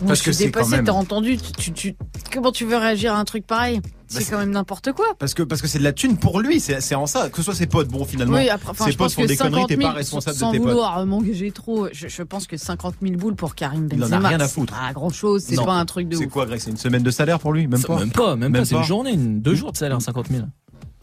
[0.00, 1.96] Moi, Parce je que suis c'est quand même- t'as entendu tu, tu,
[2.32, 3.80] Comment tu veux réagir à un truc pareil?
[4.06, 5.06] C'est c'est- quand même n'importe quoi.
[5.18, 7.28] Parce que parce que c'est de la thune pour lui, c'est c'est en ça.
[7.30, 8.36] Que ce soit ses potes, bon finalement.
[8.36, 9.94] Oui, après, enfin, ses je potes pense font que des conneries, 50 t'es 000, pas
[9.96, 10.68] responsable sans de tes potes.
[10.68, 14.10] vouloir m'engager trop, je, je pense que 50 000 boules pour Karim Il en a
[14.10, 14.72] Benzema, rien à foutre.
[14.74, 16.60] pas grand chose, c'est pas un truc de C'est quoi, Greg?
[16.60, 17.98] C'est une semaine de salaire pour lui, même pas?
[17.98, 20.44] Même pas, même, Même pas, c'est une journée, une, deux jours de salaire, 50 000.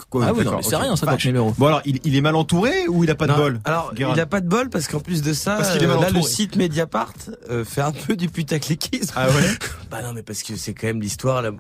[0.10, 0.82] Quoi, ah oui, non, mais c'est ok.
[0.82, 1.54] rien, 50 000 euros.
[1.58, 3.94] Bon alors, il, il est mal entouré ou il a pas de Non, bol Alors,
[3.94, 5.90] Guérin il a pas de bol parce qu'en plus de ça, Parce qu'il est euh,
[5.96, 7.14] mal là, le site Mediapart
[7.50, 9.14] euh, fait un peu du putacliquisme.
[9.16, 9.34] Ah ouais
[9.92, 11.52] Bah non, mais parce que c'est quand même l'histoire, là.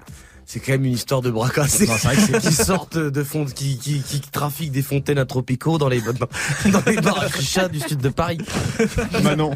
[0.45, 2.97] C'est quand même une histoire de bras cassés Non, c'est vrai que c'est- qui sortent
[2.97, 7.23] de fond, qui, qui, qui trafiquent des fontaines à tropicaux dans les, dans, les bars
[7.71, 8.39] du sud de Paris.
[9.23, 9.53] Manon.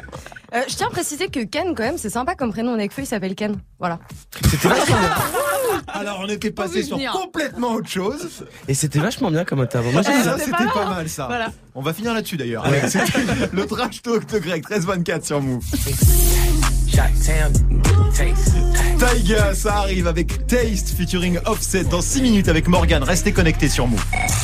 [0.54, 2.78] Euh, je tiens à préciser que Ken, quand même, c'est sympa comme prénom.
[2.78, 3.58] Nekfeu, il s'appelle Ken.
[3.78, 4.00] Voilà.
[4.50, 4.76] C'était bien.
[5.88, 8.44] Alors on était passé sur complètement autre chose.
[8.68, 9.94] Et c'était vachement bien comme intervention.
[9.94, 10.46] Moi, Ah, j'aime ça, bien.
[10.46, 11.28] c'était pas mal ça.
[11.28, 11.52] Voilà.
[11.74, 12.66] On va finir là-dessus d'ailleurs.
[13.54, 15.64] Le trash talk de Greg 1324 sur Move.
[19.00, 23.04] Taiga, ça arrive avec Taste featuring Offset dans 6 minutes avec Morgan.
[23.04, 24.02] Restez connectés sur Move.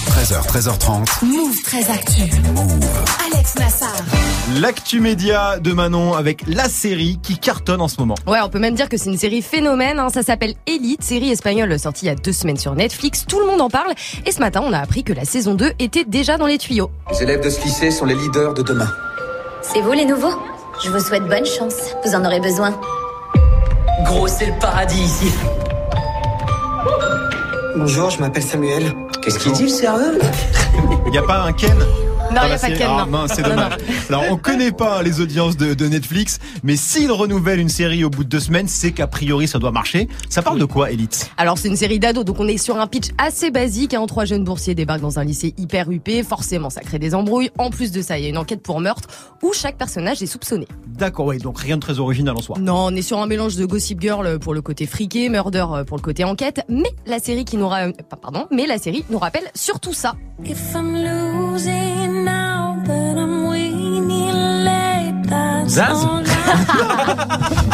[0.09, 1.25] 13h, 13h30.
[1.25, 2.23] Move très actu.
[3.33, 3.89] Alex Nassar.
[4.59, 8.15] L'actu média de Manon avec la série qui cartonne en ce moment.
[8.27, 9.99] Ouais, on peut même dire que c'est une série phénomène.
[9.99, 10.09] hein.
[10.09, 13.25] Ça s'appelle Elite, série espagnole sortie il y a deux semaines sur Netflix.
[13.25, 13.93] Tout le monde en parle.
[14.25, 16.91] Et ce matin, on a appris que la saison 2 était déjà dans les tuyaux.
[17.11, 18.91] Les élèves de ce lycée sont les leaders de demain.
[19.61, 20.33] C'est vous les nouveaux?
[20.83, 21.75] Je vous souhaite bonne chance.
[22.03, 22.79] Vous en aurez besoin.
[24.05, 25.31] Gros, c'est le paradis ici.
[27.75, 28.91] Bonjour, je m'appelle Samuel.
[29.21, 30.19] Qu'est-ce qu'il dit le sérieux
[31.05, 31.77] Il n'y a pas un Ken?
[32.33, 33.11] Non, dans y a pas de Ah, non.
[33.11, 33.71] mince, c'est Non, dommage.
[34.09, 34.17] non.
[34.19, 38.09] Alors, on connaît pas les audiences de, de Netflix, mais s'ils renouvellent une série au
[38.09, 40.07] bout de deux semaines, c'est qu'a priori ça doit marcher.
[40.29, 41.29] Ça parle de quoi, Elite?
[41.37, 43.93] Alors c'est une série d'ados, donc on est sur un pitch assez basique.
[43.93, 44.05] Hein.
[44.07, 46.23] Trois jeunes boursiers débarquent dans un lycée hyper huppé.
[46.23, 47.49] Forcément, ça crée des embrouilles.
[47.57, 49.07] En plus de ça, il y a une enquête pour meurtre
[49.43, 50.67] où chaque personnage est soupçonné.
[50.87, 52.57] D'accord, ouais, donc rien de très original en soi.
[52.59, 55.97] Non, on est sur un mélange de Gossip Girl pour le côté friqué, Murder pour
[55.97, 56.61] le côté enquête.
[56.69, 57.91] Mais la série qui nous ra- euh,
[58.21, 60.13] pardon, mais la série nous rappelle surtout ça.
[65.73, 67.67] Et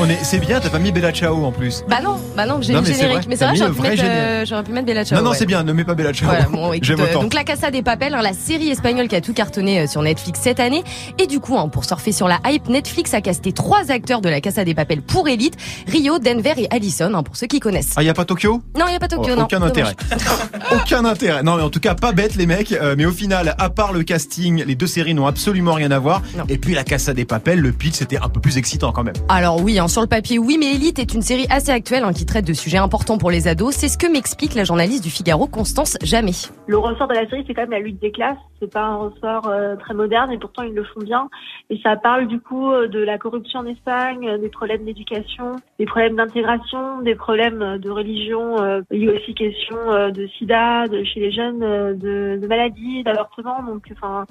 [0.00, 1.84] on est, c'est bien, t'as pas mis Bella Ciao en plus.
[1.88, 3.16] Bah non, bah non, j'ai c'est générique.
[3.18, 4.22] vrai, Mais c'est vrai, mis j'aurais le pu, vrai mettre, générique.
[4.24, 5.18] euh, j'aurais pu mettre Bella Ciao.
[5.18, 5.36] non, non, ouais.
[5.36, 6.28] c'est bien, ne mets pas Bella Ciao.
[6.28, 7.22] Voilà, bon, écoute, J'aime euh, autant.
[7.22, 10.02] donc la Casa des Papel, hein, la série espagnole qui a tout cartonné euh, sur
[10.02, 10.84] Netflix cette année.
[11.18, 14.28] Et du coup, hein, pour surfer sur la hype, Netflix a casté trois acteurs de
[14.28, 15.56] la Casa des Papel pour Elite,
[15.88, 17.92] Rio, Denver et Allison, hein, pour ceux qui connaissent.
[17.96, 18.62] Ah, y a pas Tokyo?
[18.78, 19.42] Non, il y a pas Tokyo, Oh, non.
[19.44, 19.94] Aucun intérêt.
[20.72, 21.42] aucun intérêt.
[21.42, 22.72] Non, mais en tout cas, pas bête les mecs.
[22.72, 25.98] euh, mais au final, à part le casting, les deux séries n'ont absolument rien à
[25.98, 26.22] voir.
[26.48, 29.14] Et puis la Casa des Papel, le pitch, c'était un peu plus excitant quand même.
[29.28, 32.12] Alors oui, hein, sur le papier, oui, mais Elite est une série assez actuelle hein,
[32.12, 33.74] qui traite de sujets importants pour les ados.
[33.74, 36.32] C'est ce que m'explique la journaliste du Figaro, Constance Jamais.
[36.66, 38.38] Le ressort de la série, c'est quand même la lutte des classes.
[38.60, 41.28] C'est pas un ressort euh, très moderne et pourtant ils le font bien.
[41.70, 45.56] Et ça parle du coup euh, de la corruption en Espagne, euh, des problèmes d'éducation,
[45.78, 48.56] des problèmes d'intégration, des problèmes de religion.
[48.90, 53.62] Il y a aussi question de sida, de chez les jeunes, de, de maladies, d'avortement.
[53.62, 54.24] Donc, enfin,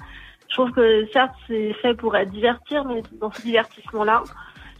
[0.48, 4.22] je trouve que certes c'est fait pour divertir, mais dans ce divertissement-là,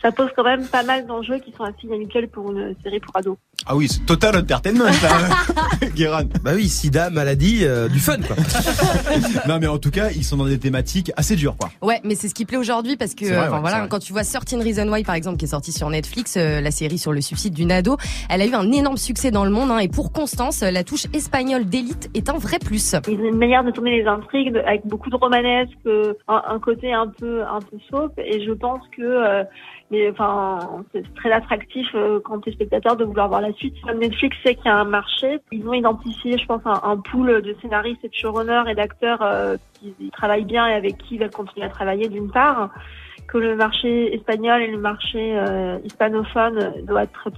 [0.07, 3.17] ça pose quand même pas mal d'enjeux qui sont assez inhabituels pour une série pour
[3.17, 3.37] ados.
[3.69, 5.89] Ah oui, c'est total entertainment, là.
[5.97, 6.21] Guéran.
[6.45, 8.37] Bah oui, sida, maladie, euh, du fun quoi.
[9.49, 11.71] non, mais en tout cas, ils sont dans des thématiques assez dures, quoi.
[11.83, 14.13] Ouais, mais c'est ce qui plaît aujourd'hui parce que vrai, enfin, ouais, voilà, quand tu
[14.13, 17.13] vois Certain Reason Why par exemple qui est sortie sur Netflix, euh, la série sur
[17.13, 17.97] le suicide d'une ado,
[18.31, 21.07] elle a eu un énorme succès dans le monde hein, et pour Constance, la touche
[21.13, 22.95] espagnole d'élite est un vrai plus.
[23.09, 26.59] Ils ont une manière de tourner les intrigues avec beaucoup de romanesque, euh, un, un
[26.61, 29.45] côté un peu un peu soap et je pense que euh,
[30.11, 30.59] enfin
[30.93, 33.75] c'est très attractif euh, quand t'es spectateur de vouloir voir la suite.
[33.83, 37.43] Comme Netflix sait qu'il y a un marché, ils ont identifié, je pense, un, pool
[37.43, 41.21] de scénaristes et de showrunners et d'acteurs euh, qui travaillent bien et avec qui ils
[41.21, 42.71] veulent continuer à travailler d'une part
[43.27, 47.31] que le marché espagnol et le marché euh, hispanophone doit être très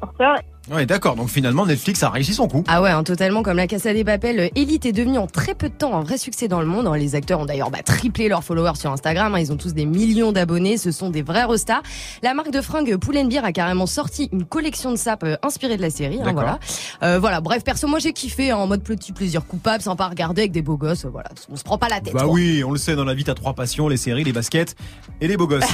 [0.71, 1.17] Ouais, d'accord.
[1.17, 2.65] Donc finalement, Netflix a réussi son coup.
[2.69, 5.69] Ah ouais, hein, totalement comme la Casa des Papel, Elite est devenue en très peu
[5.69, 6.89] de temps un vrai succès dans le monde.
[6.97, 9.39] Les acteurs ont d'ailleurs bah, triplé leurs followers sur Instagram, hein.
[9.39, 11.81] ils ont tous des millions d'abonnés, ce sont des vrais restas.
[12.23, 15.83] La marque de fringues Pull&Bear a carrément sorti une collection de sapes euh, inspirée de
[15.83, 16.59] la série, hein, voilà.
[17.03, 20.43] Euh, voilà, bref, perso moi j'ai kiffé en mode petit plaisir coupable, sympa à regarder
[20.43, 22.15] avec des beaux gosses, euh, voilà, on se prend pas la tête.
[22.15, 22.33] Bah quoi.
[22.33, 24.75] oui, on le sait, dans la vie, t'as trois passions, les séries, les baskets
[25.21, 25.65] et les beaux gosses.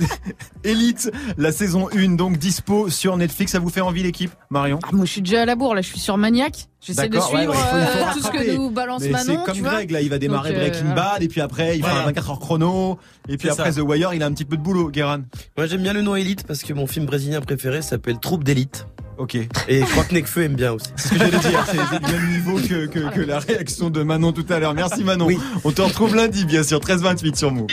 [0.64, 3.52] Élite, la saison 1, donc dispo sur Netflix.
[3.52, 5.82] Ça vous fait envie, l'équipe, Marion Ah, moi, je suis déjà à la bourre, là,
[5.82, 6.68] je suis sur Maniac.
[6.86, 9.02] J'essaie de ouais, suivre ouais, il faut- il faut euh, tout ce que nous balance
[9.02, 9.24] Mais Manon.
[9.26, 9.70] C'est comme tu vois.
[9.72, 11.96] Greg, là, il va démarrer Donc, euh, Breaking Bad, et puis après, il fait Ouais.
[11.98, 13.80] un 24 heures chrono, et puis après ça.
[13.80, 15.18] The Wire, il a un petit peu de boulot, Guéran.
[15.56, 18.86] Moi j'aime bien le nom Elite parce que mon film brésilien préféré s'appelle Troupe d'élite.
[19.16, 19.36] Ok.
[19.68, 20.88] Et je crois que Nekfeu aime bien aussi.
[20.96, 24.02] C'est ce que j'allais dire, c'est du même niveau que, que, que la réaction de
[24.02, 24.74] Manon tout à l'heure.
[24.74, 25.28] Merci Manon.
[25.62, 27.68] On te retrouve lundi, bien sûr, 13-28 sur Move.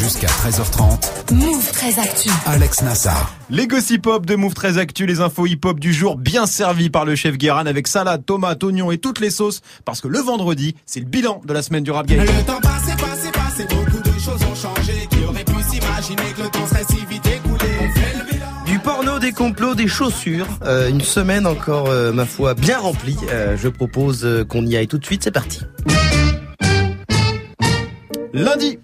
[0.00, 1.32] Jusqu'à 13h30.
[1.32, 2.28] Move très actu.
[2.46, 3.34] Alex Nassar.
[3.50, 6.90] Les gossip hop de Move très actu, les infos hip hop du jour bien servis
[6.90, 10.18] par le chef Guéran avec salade, tomates, oignons et toutes les sauces parce que le
[10.20, 12.20] vendredi, c'est le bilan de la semaine du rap game.
[12.20, 15.08] Le temps passé, passé, passé, beaucoup de choses ont changé.
[15.10, 18.46] Qui aurait pu s'imaginer que le temps serait si vite écoulé On fait le bilan.
[18.66, 20.46] Du porno, des complots, des chaussures.
[20.64, 23.16] Euh, une semaine encore, euh, ma foi, bien remplie.
[23.30, 25.22] Euh, je propose euh, qu'on y aille tout de suite.
[25.24, 25.60] C'est parti.
[28.34, 28.78] Lundi.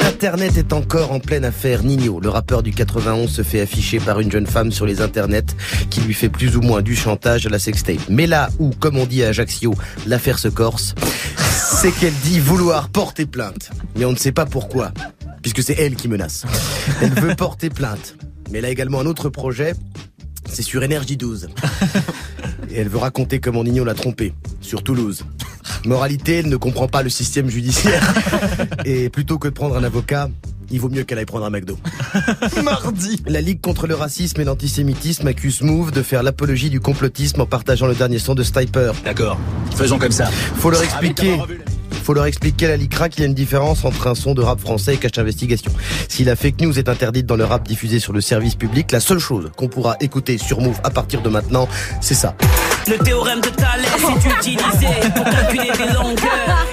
[0.00, 2.20] Internet est encore en pleine affaire Nino.
[2.20, 5.54] Le rappeur du 91 se fait afficher par une jeune femme sur les internets
[5.88, 8.00] qui lui fait plus ou moins du chantage à la sextape.
[8.08, 9.74] Mais là où, comme on dit à Ajaccio,
[10.06, 10.94] l'affaire se corse,
[11.36, 13.70] c'est qu'elle dit vouloir porter plainte.
[13.96, 14.92] Mais on ne sait pas pourquoi,
[15.42, 16.44] puisque c'est elle qui menace.
[17.00, 18.16] Elle veut porter plainte.
[18.50, 19.74] Mais elle a également un autre projet,
[20.48, 21.48] c'est sur Énergie 12.
[22.70, 25.24] Et elle veut raconter comment Nino l'a trompé, sur Toulouse.
[25.86, 28.02] Moralité, elle ne comprend pas le système judiciaire.
[28.84, 30.28] Et plutôt que de prendre un avocat,
[30.70, 31.78] il vaut mieux qu'elle aille prendre un McDo.
[32.62, 33.22] Mardi.
[33.26, 37.46] La Ligue contre le racisme et l'antisémitisme accuse Move de faire l'apologie du complotisme en
[37.46, 38.92] partageant le dernier son de Stiper.
[39.04, 39.38] D'accord.
[39.74, 40.26] Faisons comme ça.
[40.26, 41.38] Faut leur expliquer.
[42.04, 44.40] Faut leur expliquer à la LICRA qu'il y a une différence entre un son de
[44.40, 45.70] rap français et cache investigation.
[46.08, 49.00] Si la fake news est interdite dans le rap diffusé sur le service public, la
[49.00, 51.68] seule chose qu'on pourra écouter sur Move à partir de maintenant,
[52.00, 52.36] c'est ça.
[52.90, 56.66] Le théorème de Thalès est utilisé pour calculer des longueurs.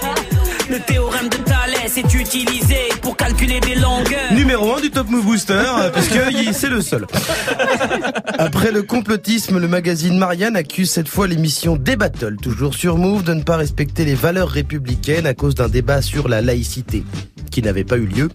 [0.67, 4.33] Le théorème de Thalès est utilisé pour calculer des longueurs.
[4.33, 6.17] Numéro 1 du Top Move Booster, euh, parce que
[6.53, 7.05] c'est le seul.
[8.39, 13.23] Après le complotisme, le magazine Marianne accuse cette fois l'émission Des Battle, toujours sur Move,
[13.23, 17.03] de ne pas respecter les valeurs républicaines à cause d'un débat sur la laïcité
[17.57, 18.29] qui n'avait pas eu lieu,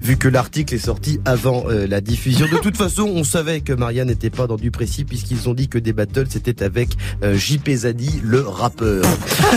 [0.00, 2.46] vu que l'article est sorti avant euh, la diffusion.
[2.46, 5.66] De toute façon, on savait que Marianne n'était pas dans du précis, puisqu'ils ont dit
[5.66, 6.90] que Des Battle, c'était avec
[7.24, 9.04] euh, JP Zadi, le rappeur.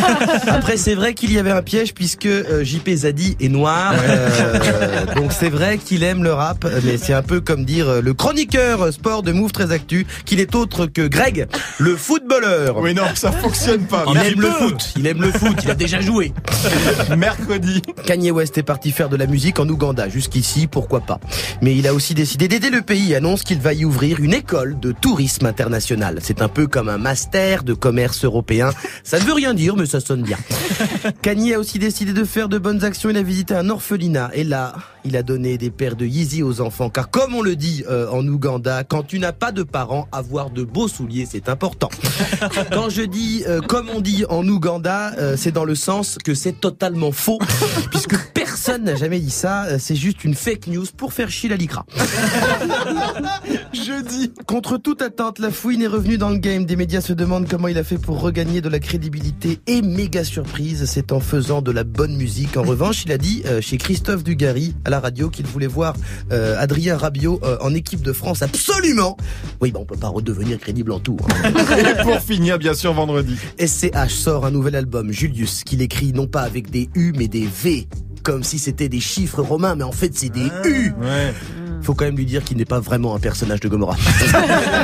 [0.48, 5.06] Après, c'est vrai qu'il y avait un piège, puisque euh, JP Zadi est noir, euh,
[5.16, 8.16] donc c'est vrai qu'il aime le rap, mais c'est un peu comme dire euh, le
[8.16, 11.46] chroniqueur sport de Move très actu, qu'il est autre que Greg,
[11.78, 12.80] le footballeur.
[12.80, 14.04] Oui, non, ça fonctionne pas.
[14.10, 16.34] Il aime le foot, il aime le foot, il a déjà joué.
[17.16, 17.84] Mercredi.
[18.08, 20.10] Kanye West est parti faire de la musique en Ouganda.
[20.10, 21.20] Jusqu'ici, pourquoi pas.
[21.62, 23.14] Mais il a aussi décidé d'aider le pays.
[23.14, 26.20] Annonce qu'il va y ouvrir une école de tourisme international.
[26.22, 28.72] C'est un peu comme un master de commerce européen.
[29.04, 30.38] Ça ne veut rien dire, mais ça sonne bien.
[31.22, 33.10] Kanye a aussi décidé de faire de bonnes actions.
[33.10, 34.32] Il a visité un orphelinat.
[34.34, 34.74] Et là,
[35.06, 36.90] il a donné des paires de Yeezy aux enfants.
[36.90, 40.50] Car comme on le dit euh, en Ouganda, quand tu n'as pas de parents, avoir
[40.50, 41.90] de beaux souliers, c'est important.
[42.72, 46.34] Quand je dis euh, comme on dit en Ouganda, euh, c'est dans le sens que
[46.34, 47.40] c'est totalement faux,
[47.92, 49.80] puisque personne n'a jamais dit ça.
[49.80, 51.86] C'est juste une fake news pour faire chier la licra.
[53.74, 54.32] Jeudi.
[54.46, 56.66] Contre toute attente, la fouine est revenue dans le game.
[56.66, 60.24] Des médias se demandent comment il a fait pour regagner de la crédibilité et méga
[60.24, 62.58] surprise, c'est en faisant de la bonne musique.
[62.58, 65.96] En revanche, il a dit chez Christophe Dugarry à la radio qu'il voulait voir
[66.32, 69.18] euh, Adrien Rabiot euh, en équipe de France absolument.
[69.62, 71.18] Oui, bon, on peut pas redevenir crédible en tout.
[71.44, 71.52] hein.
[71.78, 73.36] Et pour finir, bien sûr, vendredi.
[73.60, 77.48] SCH sort un nouvel album, Julius, qu'il écrit non pas avec des U mais des
[77.48, 77.88] V.
[78.24, 80.94] Comme si c'était des chiffres romains, mais en fait c'est des U.
[81.02, 81.34] Ouais.
[81.82, 83.98] Faut quand même lui dire qu'il n'est pas vraiment un personnage de Gomorrah.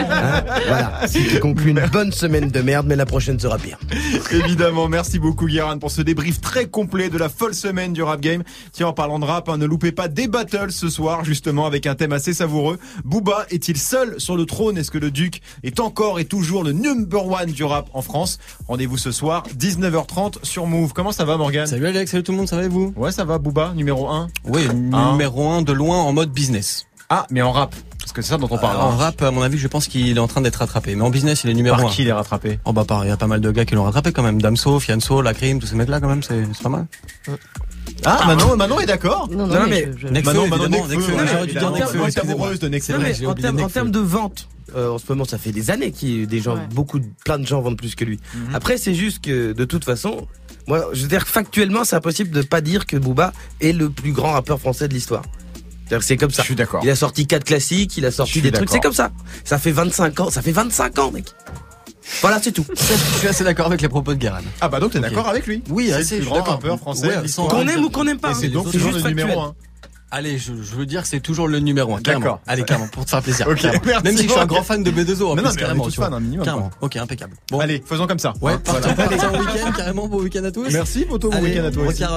[0.09, 3.77] Hein voilà, ce qui conclut une bonne semaine de merde, mais la prochaine sera pire.
[4.31, 8.19] Évidemment, merci beaucoup Guérin pour ce débrief très complet de la folle semaine du rap
[8.19, 8.43] game.
[8.71, 11.85] Tiens, en parlant de rap, hein, ne loupez pas des battles ce soir, justement, avec
[11.85, 12.79] un thème assez savoureux.
[13.05, 14.77] Booba est-il seul sur le trône?
[14.77, 18.39] Est-ce que le Duc est encore et toujours le number one du rap en France?
[18.67, 20.93] Rendez-vous ce soir, 19h30 sur Move.
[20.93, 22.93] Comment ça va Morgan Salut Alex, salut tout le monde, ça va et vous?
[22.95, 26.86] Ouais, ça va Booba, numéro 1 Oui, numéro 1 de loin en mode business.
[27.09, 28.77] Ah, mais en rap Parce que c'est ça dont on parle.
[28.77, 28.95] en hein.
[28.95, 30.95] rap, à mon avis, je pense qu'il est en train d'être rattrapé.
[30.95, 31.83] Mais en business, il est numéro 1.
[31.83, 32.59] Par qui il est rattrapé?
[32.65, 34.41] Oh bah par, il y a pas mal de gars qui l'ont rattrapé quand même.
[34.41, 36.87] Damso, Fianso, Lacrim, tous ces mecs-là quand même, c'est c'est pas mal.
[38.05, 40.97] Ah, Manon, Manon est d'accord Non, non, mais je- je- Nekfeu, Manon, Manon, ouais,
[41.31, 45.05] j'aurais dû dire amoureuse de vrai, mais en termes, en de vente, euh, en ce
[45.09, 47.95] moment, ça fait des années que des gens, beaucoup, de- plein de gens vendent plus
[47.95, 48.19] que lui.
[48.53, 50.27] Après, c'est juste que, de toute façon,
[50.67, 54.11] moi, je veux dire, factuellement, c'est impossible de pas dire que Booba est le plus
[54.11, 55.23] grand rappeur français de l'histoire.
[56.01, 56.41] C'est comme ça.
[56.43, 56.81] Je suis d'accord.
[56.83, 59.11] Il a sorti quatre classiques, il a sorti des trucs, c'est comme ça.
[59.43, 61.25] Ça fait 25 ans, ça fait 25 ans, mec.
[62.21, 62.65] Voilà, c'est tout.
[63.13, 64.39] Je suis assez d'accord avec les propos de Guérin.
[64.61, 65.03] Ah bah donc t'es Ok.
[65.03, 67.89] d'accord avec lui Oui, C'est le je plus grand rappeur français Ouais, Qu'on aime ou
[67.89, 68.33] qu'on n'aime pas.
[68.33, 68.51] C'est hein.
[68.53, 69.49] donc toujours juste le numéro factuel.
[69.49, 69.55] 1.
[70.09, 71.99] Allez, je, je veux dire que c'est toujours le numéro 1.
[72.01, 72.23] Carrément.
[72.23, 72.41] D'accord.
[72.47, 73.45] Allez, carrément, pour te faire plaisir.
[73.51, 73.81] Ok, carrément.
[73.85, 75.49] merci, Même si je suis un grand fan de B2O, en Non, plus, non, mais
[75.49, 75.83] on est carrément.
[75.83, 76.07] tous tu vois.
[76.09, 76.69] fans, un minimum, Carrément.
[76.69, 76.77] quoi.
[76.87, 77.33] Ok, impeccable.
[77.59, 78.33] Allez, faisons comme ça.
[78.41, 79.29] Ouais, Hein, partons voilà.
[79.29, 80.69] en week-end, carrément, bon week-end à tous.
[80.71, 82.07] Merci, Poto, bon week-end à requin,